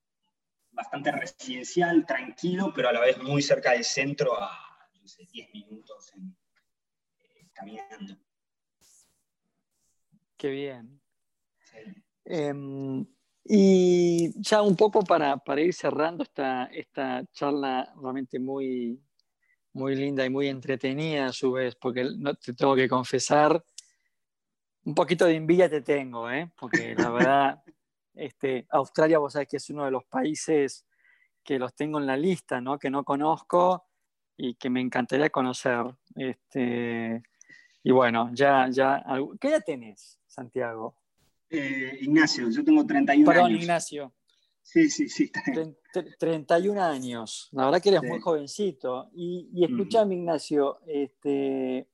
bastante 0.72 1.12
residencial, 1.12 2.04
tranquilo, 2.08 2.74
pero 2.76 2.90
a 2.90 2.94
la 2.94 3.00
vez 3.02 3.22
muy 3.22 3.44
cerca 3.44 3.74
del 3.74 3.84
centro, 3.84 4.42
a 4.42 4.90
10 5.32 5.54
minutos 5.54 6.14
eh, 6.16 7.48
caminando. 7.54 8.18
Qué 10.36 10.50
bien. 10.50 11.00
Em, 12.26 13.06
y 13.46 14.32
ya 14.42 14.62
un 14.62 14.76
poco 14.76 15.04
para, 15.04 15.38
para 15.38 15.62
ir 15.62 15.74
cerrando 15.74 16.24
esta, 16.24 16.66
esta 16.66 17.24
charla 17.34 17.94
realmente 18.02 18.40
muy, 18.40 19.00
muy 19.74 19.96
linda 19.96 20.26
y 20.26 20.30
muy 20.30 20.48
entretenida 20.48 21.28
a 21.28 21.34
su 21.34 21.52
vez, 21.52 21.76
porque 21.76 22.06
no 22.18 22.36
te 22.36 22.54
tengo 22.54 22.76
que 22.76 22.88
confesar, 22.88 23.64
un 24.86 24.96
poquito 24.96 25.26
de 25.26 25.36
envidia 25.36 25.70
te 25.70 25.82
tengo, 25.82 26.30
¿eh? 26.30 26.52
porque 26.58 26.96
la 26.96 27.10
verdad, 27.10 27.64
este, 28.14 28.66
Australia, 28.70 29.20
vos 29.20 29.34
sabés 29.34 29.48
que 29.48 29.58
es 29.58 29.70
uno 29.70 29.86
de 29.86 29.92
los 29.92 30.06
países 30.06 30.86
que 31.44 31.60
los 31.60 31.74
tengo 31.74 32.00
en 32.00 32.06
la 32.06 32.16
lista, 32.16 32.62
¿no? 32.62 32.80
que 32.80 32.90
no 32.90 33.04
conozco 33.04 33.86
y 34.38 34.56
que 34.56 34.70
me 34.70 34.80
encantaría 34.82 35.30
conocer. 35.30 35.84
Este, 36.16 37.22
y 37.84 37.92
bueno, 37.92 38.30
ya, 38.34 38.70
ya, 38.70 39.04
¿qué 39.40 39.50
edad 39.50 39.64
tenés, 39.66 40.20
Santiago? 40.26 40.96
Eh, 41.56 42.00
Ignacio, 42.02 42.50
yo 42.50 42.64
tengo 42.64 42.84
31 42.84 43.28
Perdón, 43.28 43.46
años. 43.46 43.62
Ignacio. 43.62 44.14
Sí, 44.64 44.90
sí, 44.90 45.08
sí. 45.08 45.32
31 46.18 46.82
años. 46.82 47.50
La 47.52 47.66
verdad 47.66 47.80
que 47.80 47.90
eres 47.90 48.02
muy 48.02 48.20
jovencito. 48.20 49.12
Y, 49.14 49.52
y 49.54 49.64
escúchame, 49.64 50.16
Ignacio, 50.16 50.80
este, 50.88 51.88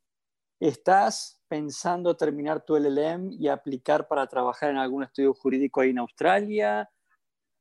¿estás 0.61 1.41
pensando 1.49 2.15
terminar 2.15 2.63
tu 2.63 2.77
LLM 2.77 3.33
y 3.33 3.49
aplicar 3.49 4.07
para 4.07 4.27
trabajar 4.27 4.69
en 4.69 4.77
algún 4.77 5.03
estudio 5.03 5.33
jurídico 5.33 5.81
ahí 5.81 5.89
en 5.89 5.99
Australia? 5.99 6.89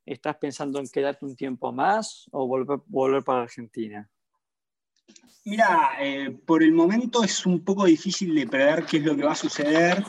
¿Estás 0.06 0.37
pensando 0.37 0.78
en 0.78 0.87
quedarte 0.87 1.24
un 1.24 1.34
tiempo 1.34 1.72
más 1.72 2.28
o 2.30 2.46
volver, 2.46 2.78
volver 2.87 3.24
para 3.24 3.42
Argentina? 3.42 4.08
Mira, 5.44 5.96
eh, 6.00 6.30
por 6.46 6.62
el 6.62 6.72
momento 6.72 7.24
es 7.24 7.44
un 7.44 7.64
poco 7.64 7.87
difícil 7.87 8.37
de 8.37 8.46
prever 8.46 8.84
qué 8.84 8.98
es 8.98 9.02
lo 9.02 9.16
que 9.16 9.24
va 9.24 9.32
a 9.32 9.34
suceder. 9.34 10.04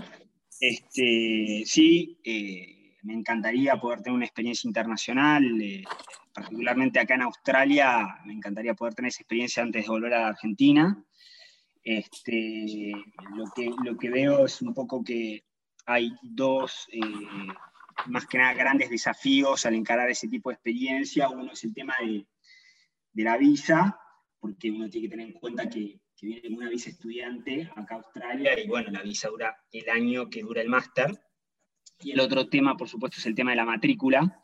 Este, 0.60 1.64
sí, 1.66 2.20
eh, 2.24 2.98
me 3.04 3.14
encantaría 3.14 3.80
poder 3.80 4.02
tener 4.02 4.16
una 4.16 4.26
experiencia 4.26 4.68
internacional, 4.68 5.44
eh, 5.62 5.84
particularmente 6.34 7.00
acá 7.00 7.16
en 7.16 7.22
Australia, 7.22 8.20
me 8.26 8.34
encantaría 8.34 8.74
poder 8.74 8.94
tener 8.94 9.10
esa 9.10 9.22
experiencia 9.22 9.64
antes 9.64 9.84
de 9.84 9.90
volver 9.90 10.14
a 10.14 10.28
Argentina. 10.28 11.02
Este, 11.82 12.92
lo, 13.36 13.46
que, 13.56 13.72
lo 13.84 13.98
que 13.98 14.10
veo 14.10 14.46
es 14.46 14.62
un 14.62 14.74
poco 14.74 15.02
que 15.04 15.46
hay 15.86 16.12
dos, 16.22 16.88
eh, 16.92 17.02
más 18.08 18.28
que 18.28 18.38
nada, 18.38 18.54
grandes 18.54 18.90
desafíos 18.90 19.66
al 19.66 19.76
encarar 19.76 20.10
ese 20.10 20.28
tipo 20.28 20.50
de 20.50 20.56
experiencia. 20.56 21.30
Uno 21.30 21.54
es 21.54 21.64
el 21.64 21.74
tema 21.74 21.96
de, 22.02 22.28
de 23.14 23.24
la 23.24 23.38
visa, 23.38 23.98
porque 24.40 24.70
uno 24.72 24.90
tiene 24.90 25.08
que 25.08 25.12
tener 25.12 25.28
en 25.28 25.34
cuenta 25.34 25.70
que, 25.70 26.00
que 26.20 26.28
viene 26.28 26.58
una 26.58 26.70
visa 26.70 26.90
estudiante 26.90 27.70
acá 27.76 27.96
a 27.96 27.98
Australia 28.00 28.60
y 28.60 28.68
bueno, 28.68 28.92
la 28.92 29.02
visa 29.02 29.30
dura 29.30 29.64
el 29.72 29.90
año 29.90 30.30
que 30.30 30.42
dura 30.42 30.62
el 30.62 30.68
máster. 30.68 31.18
Y 32.02 32.12
el 32.12 32.20
otro 32.20 32.50
tema, 32.50 32.76
por 32.76 32.90
supuesto, 32.90 33.18
es 33.20 33.26
el 33.26 33.36
tema 33.36 33.52
de 33.52 33.58
la 33.58 33.66
matrícula. 33.66 34.44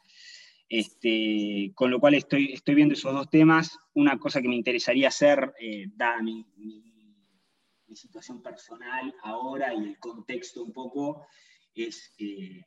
Este, 0.67 1.71
con 1.75 1.91
lo 1.91 1.99
cual 1.99 2.15
estoy, 2.15 2.53
estoy 2.53 2.75
viendo 2.75 2.93
esos 2.93 3.13
dos 3.13 3.29
temas. 3.29 3.77
Una 3.93 4.17
cosa 4.17 4.41
que 4.41 4.47
me 4.47 4.55
interesaría 4.55 5.09
hacer, 5.09 5.53
eh, 5.59 5.87
dada 5.93 6.21
mi, 6.21 6.45
situación 7.93 8.41
personal 8.41 9.15
ahora 9.23 9.73
y 9.73 9.77
el 9.77 9.99
contexto 9.99 10.61
un 10.61 10.73
poco, 10.73 11.27
es, 11.73 12.13
eh, 12.17 12.61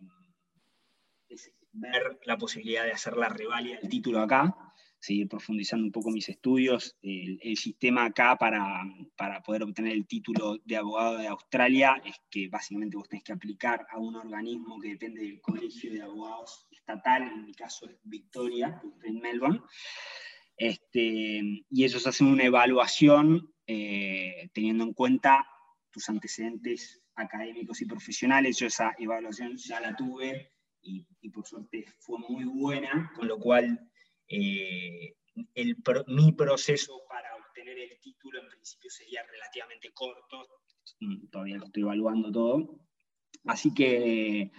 es 1.29 1.53
ver 1.73 2.19
la 2.25 2.39
posibilidad 2.39 2.85
de 2.85 2.93
hacer 2.93 3.15
la 3.15 3.29
revalia 3.29 3.79
del 3.79 3.91
título 3.91 4.21
acá 4.21 4.68
seguir 5.01 5.29
profundizando 5.29 5.85
un 5.85 5.93
poco 5.93 6.11
mis 6.11 6.29
estudios. 6.29 6.97
El, 7.03 7.57
sistema 7.57 8.07
acá 8.07 8.37
para, 8.37 8.83
para, 9.17 9.43
poder 9.43 9.63
obtener 9.63 9.93
el 9.93 10.07
título 10.07 10.59
de 10.65 10.77
abogado 10.77 11.19
de 11.19 11.29
Australia 11.29 12.01
es 12.05 12.17
que 12.31 12.49
básicamente 12.49 12.97
vos 12.97 13.09
tenés 13.09 13.25
que 13.25 13.33
aplicar 13.33 13.87
a 13.91 13.99
un 13.99 14.17
organismo 14.17 14.79
que 14.81 14.91
depende 14.91 15.23
del 15.23 15.41
Colegio 15.41 15.93
de 15.93 16.03
Abogados 16.03 16.67
Estatal, 16.71 17.23
en 17.23 17.45
mi 17.45 17.55
caso 17.55 17.89
es 17.89 17.97
Victoria, 18.03 18.81
en 19.05 19.21
Melbourne. 19.21 19.61
Este, 20.57 21.41
y 21.71 21.85
ellos 21.85 22.07
hacen 22.07 22.27
una 22.27 22.45
evaluación 22.45 23.53
eh, 23.67 24.51
teniendo 24.53 24.85
en 24.85 24.93
cuenta 24.93 25.47
tus 25.91 26.09
antecedentes 26.09 27.03
académicos 27.15 27.81
y 27.81 27.87
profesionales. 27.87 28.59
Yo 28.59 28.67
esa 28.67 28.95
evaluación 28.99 29.57
ya 29.57 29.81
la 29.81 29.95
tuve 29.95 30.53
y, 30.83 31.07
y 31.21 31.31
por 31.31 31.47
suerte 31.47 31.85
fue 32.01 32.19
muy 32.29 32.45
buena, 32.45 33.13
con 33.15 33.29
lo 33.29 33.39
cual 33.39 33.88
eh, 34.29 35.15
el, 35.55 35.77
mi 36.09 36.33
proceso 36.33 37.03
para 37.09 37.35
obtener 37.37 37.79
el 37.79 37.99
título 38.01 38.41
en 38.41 38.49
principio 38.49 38.91
sería 38.91 39.23
relativamente 39.25 39.91
corto, 39.93 40.47
mm, 41.01 41.29
todavía 41.29 41.57
lo 41.57 41.67
estoy 41.67 41.83
evaluando 41.83 42.31
todo. 42.31 42.81
Así 43.45 43.73
que, 43.73 44.51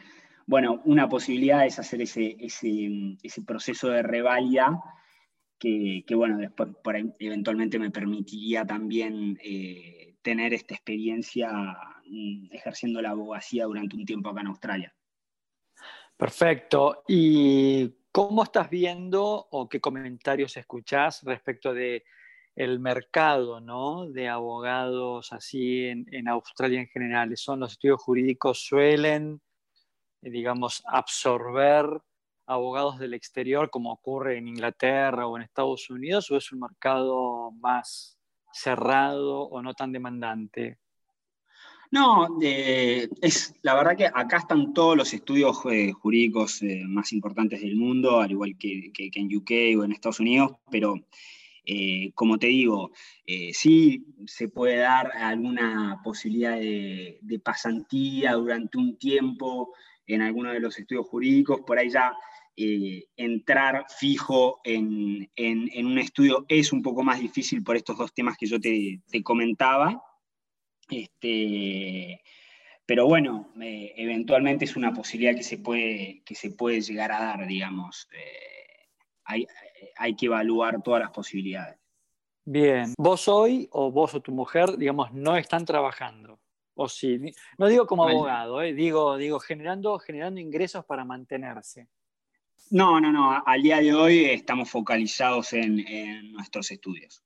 bueno, 0.45 0.81
una 0.85 1.07
posibilidad 1.07 1.65
es 1.65 1.79
hacer 1.79 2.01
ese, 2.01 2.35
ese, 2.39 3.41
proceso 3.45 3.89
de 3.89 4.01
reválida 4.01 4.79
que, 5.59 6.03
bueno, 6.15 6.37
después 6.37 6.69
eventualmente 7.19 7.77
me 7.77 7.91
permitiría 7.91 8.65
también 8.65 9.37
eh, 9.43 10.15
tener 10.21 10.53
esta 10.53 10.73
experiencia 10.73 11.51
mm, 12.05 12.47
ejerciendo 12.51 13.01
la 13.01 13.11
abogacía 13.11 13.65
durante 13.65 13.95
un 13.95 14.05
tiempo 14.05 14.29
acá 14.29 14.41
en 14.41 14.47
Australia. 14.47 14.95
Perfecto. 16.17 17.03
¿Y 17.07 17.93
cómo 18.11 18.43
estás 18.43 18.69
viendo 18.69 19.47
o 19.51 19.69
qué 19.69 19.79
comentarios 19.79 20.57
escuchás 20.57 21.23
respecto 21.23 21.73
de 21.73 22.03
el 22.55 22.79
mercado 22.79 23.61
¿no? 23.61 24.07
de 24.07 24.27
abogados 24.27 25.31
así 25.31 25.85
en, 25.85 26.05
en, 26.11 26.27
Australia 26.27 26.81
en 26.81 26.87
general? 26.87 27.35
¿Son 27.37 27.59
los 27.59 27.73
estudios 27.73 28.01
jurídicos 28.01 28.65
suelen, 28.65 29.41
digamos, 30.21 30.83
absorber 30.85 31.85
abogados 32.47 32.97
del 32.97 33.13
exterior 33.13 33.69
como 33.69 33.91
ocurre 33.91 34.37
en 34.37 34.47
Inglaterra 34.47 35.27
o 35.27 35.37
en 35.37 35.43
Estados 35.43 35.89
Unidos 35.89 36.29
o 36.31 36.37
es 36.37 36.51
un 36.51 36.59
mercado 36.59 37.51
más 37.51 38.19
cerrado 38.51 39.43
o 39.43 39.61
no 39.61 39.73
tan 39.73 39.91
demandante? 39.91 40.79
No, 41.91 42.27
es 42.39 43.55
la 43.63 43.73
verdad 43.73 43.97
que 43.97 44.05
acá 44.05 44.37
están 44.37 44.73
todos 44.75 44.95
los 44.95 45.11
estudios 45.11 45.59
eh, 45.71 45.91
jurídicos 45.91 46.61
eh, 46.61 46.83
más 46.87 47.11
importantes 47.13 47.61
del 47.61 47.75
mundo, 47.75 48.21
al 48.21 48.29
igual 48.29 48.55
que, 48.59 48.91
en 48.95 49.35
UK 49.35 49.79
o 49.79 49.83
en 49.83 49.91
Estados 49.91 50.19
Unidos, 50.19 50.51
pero 50.69 50.93
eh, 51.65 52.11
como 52.13 52.37
te 52.37 52.47
digo, 52.47 52.91
sí 53.53 54.05
se 54.27 54.49
puede 54.49 54.77
dar 54.77 55.11
alguna 55.13 55.99
posibilidad 56.03 56.57
de, 56.59 57.41
pasantía 57.43 58.33
durante 58.33 58.77
un 58.77 58.97
tiempo 58.97 59.73
en 60.05 60.21
alguno 60.21 60.51
de 60.51 60.59
los 60.59 60.77
estudios 60.77 61.07
jurídicos, 61.07 61.61
por 61.65 61.79
ahí 61.79 61.89
ya 61.89 62.13
entrar 62.55 63.85
fijo 63.97 64.59
en, 64.63 65.27
un 65.37 65.97
estudio 65.97 66.45
es 66.49 66.71
un 66.71 66.83
poco 66.83 67.03
más 67.03 67.19
difícil 67.19 67.63
por 67.63 67.77
estos 67.77 67.97
dos 67.97 68.13
temas 68.13 68.37
que 68.37 68.45
yo 68.45 68.59
te 68.59 69.23
comentaba. 69.23 70.03
Este, 70.89 72.21
pero 72.85 73.05
bueno, 73.05 73.51
eh, 73.61 73.93
eventualmente 73.97 74.65
es 74.65 74.75
una 74.75 74.93
posibilidad 74.93 75.35
que 75.35 75.43
se 75.43 75.59
puede, 75.59 76.23
que 76.25 76.35
se 76.35 76.51
puede 76.51 76.81
llegar 76.81 77.11
a 77.11 77.19
dar, 77.19 77.47
digamos. 77.47 78.07
Eh, 78.11 78.87
hay, 79.25 79.45
hay, 79.97 80.15
que 80.15 80.25
evaluar 80.25 80.81
todas 80.81 81.01
las 81.01 81.11
posibilidades. 81.11 81.77
Bien, 82.45 82.93
vos 82.97 83.27
hoy 83.27 83.69
o 83.71 83.91
vos 83.91 84.15
o 84.15 84.21
tu 84.21 84.31
mujer, 84.31 84.75
digamos, 84.75 85.13
no 85.13 85.37
están 85.37 85.65
trabajando. 85.65 86.39
O 86.73 86.89
sí, 86.89 87.19
no 87.57 87.67
digo 87.67 87.85
como 87.85 88.07
abogado, 88.07 88.61
eh, 88.61 88.73
digo, 88.73 89.17
digo 89.17 89.39
generando, 89.39 89.99
generando 89.99 90.39
ingresos 90.39 90.85
para 90.85 91.05
mantenerse. 91.05 91.87
No, 92.71 92.99
no, 92.99 93.11
no. 93.11 93.43
Al 93.45 93.61
día 93.61 93.81
de 93.81 93.93
hoy 93.93 94.25
estamos 94.25 94.69
focalizados 94.69 95.53
en, 95.53 95.79
en 95.79 96.31
nuestros 96.31 96.71
estudios. 96.71 97.23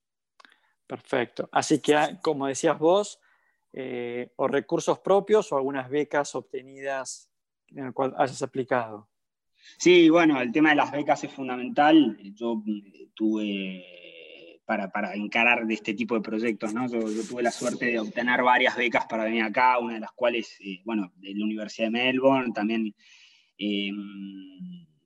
Perfecto. 0.86 1.48
Así 1.52 1.80
que, 1.80 1.94
ah, 1.94 2.18
como 2.20 2.46
decías 2.46 2.78
vos, 2.78 3.20
eh, 3.76 4.30
o 4.36 4.46
recursos 4.46 5.00
propios 5.00 5.50
o 5.50 5.56
algunas 5.56 5.90
becas 5.90 6.36
obtenidas 6.36 7.28
en 7.66 7.86
el 7.86 7.92
cual 7.92 8.14
hayas 8.16 8.40
aplicado. 8.40 9.08
Sí, 9.78 10.08
bueno, 10.08 10.40
el 10.40 10.52
tema 10.52 10.70
de 10.70 10.76
las 10.76 10.92
becas 10.92 11.24
es 11.24 11.32
fundamental. 11.32 12.16
Yo 12.36 12.62
eh, 12.68 13.08
tuve, 13.14 14.62
para, 14.64 15.14
encarar 15.14 15.66
de 15.66 15.74
este 15.74 15.92
tipo 15.92 16.14
de 16.14 16.20
proyectos, 16.20 16.72
¿no? 16.72 16.86
Yo, 16.86 17.00
tuve 17.28 17.42
la 17.42 17.50
suerte 17.50 17.86
de 17.86 17.98
obtener 17.98 18.44
varias 18.44 18.76
becas 18.76 19.06
para 19.06 19.24
venir 19.24 19.42
acá, 19.42 19.80
una 19.80 19.94
de 19.94 20.00
las 20.00 20.12
cuales, 20.12 20.56
eh, 20.60 20.80
bueno, 20.84 21.12
de 21.16 21.34
la 21.34 21.44
Universidad 21.44 21.88
de 21.88 21.98
Melbourne, 21.98 22.52
también 22.54 22.94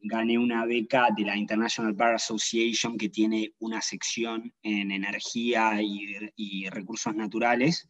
gané 0.02 0.36
una 0.36 0.66
beca 0.66 1.08
de 1.16 1.24
la 1.24 1.38
International 1.38 1.94
Bar 1.94 2.16
Association 2.16 2.98
que 2.98 3.08
tiene 3.08 3.54
una 3.60 3.80
sección 3.80 4.52
en 4.62 4.90
energía 4.90 5.80
y 5.80 6.68
recursos 6.68 7.14
naturales. 7.14 7.88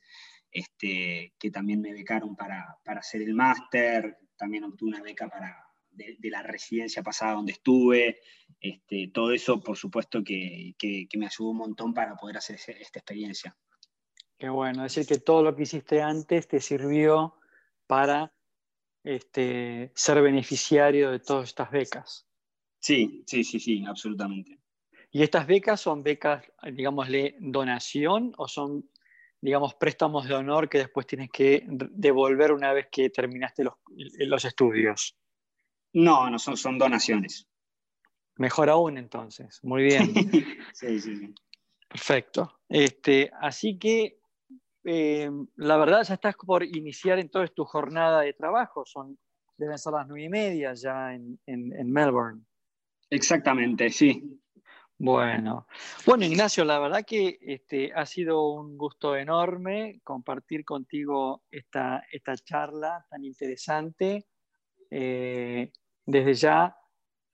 Este, 0.59 1.35
que 1.39 1.53
también 1.53 1.81
me 1.81 1.93
becaron 1.93 2.35
para, 2.35 2.81
hacer 2.85 3.23
el 3.23 3.33
máster, 3.33 4.19
también 4.37 4.65
obtuve 4.65 4.89
una 4.89 5.03
beca 5.03 5.29
para, 5.29 5.57
de, 5.93 6.17
la 6.23 6.43
residencia 6.43 7.01
pasada 7.01 7.35
donde 7.35 7.53
estuve, 7.53 8.19
este, 8.61 9.13
todo 9.15 9.31
eso 9.31 9.63
por 9.63 9.77
supuesto 9.77 10.25
que, 10.25 10.75
me 11.17 11.27
ayudó 11.27 11.51
un 11.51 11.59
montón 11.59 11.95
para 11.95 12.17
poder 12.17 12.39
hacer 12.39 12.57
esta 12.57 12.99
experiencia. 12.99 13.57
Qué 14.37 14.49
bueno, 14.49 14.85
es 14.85 14.97
decir 14.97 15.17
que 15.17 15.23
todo 15.23 15.45
lo 15.45 15.55
que 15.55 15.63
hiciste 15.63 16.03
antes 16.03 16.49
te 16.49 16.59
sirvió 16.59 17.37
para 17.87 18.33
este, 19.05 19.93
ser 19.95 20.21
beneficiario 20.23 21.13
de 21.13 21.21
todas 21.21 21.51
estas 21.51 21.71
becas. 21.71 22.27
Sí, 22.81 23.23
sí, 23.29 23.45
sí, 23.45 23.61
sí, 23.61 23.85
absolutamente. 23.87 24.59
¿Y 25.13 25.23
estas 25.23 25.47
becas 25.47 25.81
son 25.81 26.03
becas, 26.03 26.45
digámosle, 26.73 27.37
donación 27.39 28.33
o 28.37 28.49
son 28.49 28.91
digamos, 29.41 29.75
préstamos 29.75 30.27
de 30.29 30.35
honor 30.35 30.69
que 30.69 30.79
después 30.79 31.07
tienes 31.07 31.31
que 31.31 31.65
devolver 31.69 32.53
una 32.53 32.73
vez 32.73 32.89
que 32.91 33.11
terminaste 33.11 33.65
los, 33.65 33.75
los 34.19 34.45
estudios? 34.45 35.17
No, 35.93 36.29
no 36.31 36.39
son, 36.39 36.57
son 36.57 36.79
donaciones. 36.79 37.47
Mejor 38.37 38.71
aún 38.71 38.99
entonces, 38.99 39.59
muy 39.63 39.83
bien. 39.85 40.13
sí, 40.73 41.01
sí, 41.01 41.17
sí. 41.17 41.35
Perfecto. 41.89 42.61
Este, 42.69 43.31
así 43.41 43.79
que 43.79 44.21
eh, 44.85 45.31
la 45.57 45.77
verdad 45.77 46.05
ya 46.05 46.15
estás 46.15 46.37
por 46.37 46.65
iniciar 46.65 47.19
entonces 47.19 47.55
tu 47.55 47.65
jornada 47.65 48.21
de 48.21 48.33
trabajo, 48.35 48.85
son, 48.87 49.19
deben 49.57 49.79
ser 49.79 49.93
las 49.95 50.07
nueve 50.07 50.25
y 50.25 50.29
media 50.29 50.75
ya 50.75 51.15
en, 51.15 51.41
en, 51.47 51.73
en 51.73 51.91
Melbourne. 51.91 52.45
Exactamente, 53.11 53.91
sí. 53.91 54.41
Bueno, 55.01 55.69
bueno 56.05 56.25
Ignacio, 56.25 56.65
la 56.65 56.81
verdad 56.81 57.05
que 57.07 57.39
este, 57.41 57.93
ha 57.95 58.05
sido 58.05 58.51
un 58.51 58.77
gusto 58.77 59.15
enorme 59.15 60.01
compartir 60.03 60.65
contigo 60.65 61.45
esta, 61.53 62.03
esta 62.11 62.37
charla 62.37 63.07
tan 63.09 63.25
interesante. 63.25 64.27
Eh, 64.91 65.71
desde 66.05 66.35
ya 66.35 66.77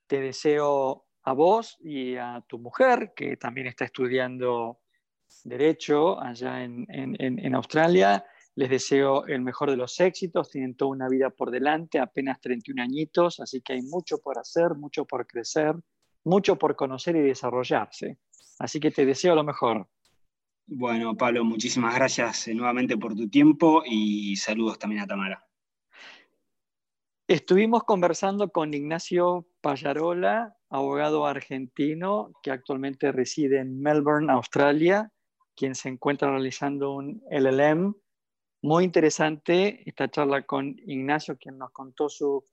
te 0.07 0.21
deseo 0.21 1.07
a 1.23 1.33
vos 1.33 1.79
y 1.81 2.17
a 2.17 2.45
tu 2.47 2.59
mujer, 2.59 3.15
que 3.17 3.39
también 3.39 3.67
está 3.67 3.87
estudiando 3.87 4.81
Derecho 5.43 6.21
allá 6.21 6.63
en, 6.63 6.87
en 6.89 7.55
Australia, 7.55 8.25
les 8.57 8.71
deseo 8.71 9.27
el 9.27 9.41
mejor 9.41 9.71
de 9.71 9.77
los 9.77 9.99
éxitos, 9.99 10.51
tienen 10.51 10.77
toda 10.77 10.91
una 10.93 11.09
vida 11.09 11.31
por 11.31 11.51
delante, 11.51 11.99
apenas 11.99 12.41
31 12.41 12.83
añitos, 12.83 13.41
así 13.41 13.63
que 13.63 13.73
hay 13.73 13.83
mucho 13.83 14.19
por 14.19 14.39
hacer, 14.39 14.75
mucho 14.77 15.07
por 15.07 15.27
crecer 15.27 15.75
mucho 16.25 16.57
por 16.57 16.77
conocer 16.77 17.17
y 17.17 17.21
desarrollarse. 17.21 18.19
Así 18.59 18.81
que 18.81 18.91
te 18.91 19.07
deseo 19.07 19.35
lo 19.35 19.45
mejor. 19.45 19.89
Bueno, 20.67 21.15
Pablo, 21.17 21.45
muchísimas 21.45 21.95
gracias 21.95 22.49
eh, 22.49 22.55
nuevamente 22.55 22.97
por 22.97 23.15
tu 23.15 23.29
tiempo 23.29 23.83
y 23.85 24.35
saludos 24.37 24.79
también 24.79 25.03
a 25.03 25.07
Tamara. 25.07 25.47
Estuvimos 27.27 27.85
conversando 27.85 28.51
con 28.51 28.73
Ignacio 28.75 29.47
Payarola, 29.61 30.57
abogado 30.69 31.27
argentino 31.27 32.33
que 32.43 32.51
actualmente 32.51 33.13
reside 33.13 33.61
en 33.61 33.81
Melbourne, 33.81 34.31
Australia, 34.33 35.11
quien 35.55 35.75
se 35.75 35.89
encuentra 35.89 36.31
realizando 36.31 36.93
un 36.93 37.23
LLM. 37.31 37.95
Muy 38.63 38.85
interesante 38.85 39.83
esta 39.89 40.11
charla 40.11 40.43
con 40.43 40.77
Ignacio, 40.87 41.37
quien 41.39 41.59
nos 41.59 41.71
contó 41.73 42.09
su 42.09 42.45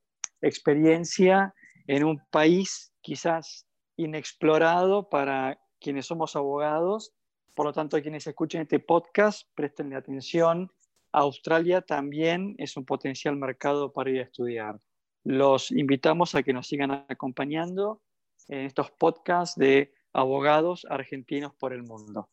experiencia 0.42 1.54
en 1.88 2.04
un 2.04 2.22
país 2.30 2.91
quizás 3.02 3.68
inexplorado 3.98 5.10
para 5.10 5.60
quienes 5.80 6.06
somos 6.06 6.36
abogados. 6.36 7.14
Por 7.54 7.66
lo 7.66 7.74
tanto, 7.74 8.02
quienes 8.02 8.28
escuchen 8.28 8.62
este 8.62 8.80
podcast, 8.80 9.48
presten 9.56 9.94
atención. 9.94 10.72
Australia 11.12 11.82
también 11.82 12.56
es 12.58 12.78
un 12.78 12.86
potencial 12.86 13.36
mercado 13.36 13.92
para 13.92 14.10
ir 14.10 14.20
a 14.20 14.24
estudiar. 14.24 14.80
Los 15.24 15.72
invitamos 15.72 16.36
a 16.36 16.44
que 16.44 16.54
nos 16.54 16.68
sigan 16.68 17.06
acompañando 17.10 18.02
en 18.48 18.66
estos 18.66 18.92
podcasts 18.92 19.58
de 19.58 19.94
abogados 20.14 20.86
argentinos 20.90 21.54
por 21.56 21.74
el 21.74 21.84
mundo. 21.84 22.30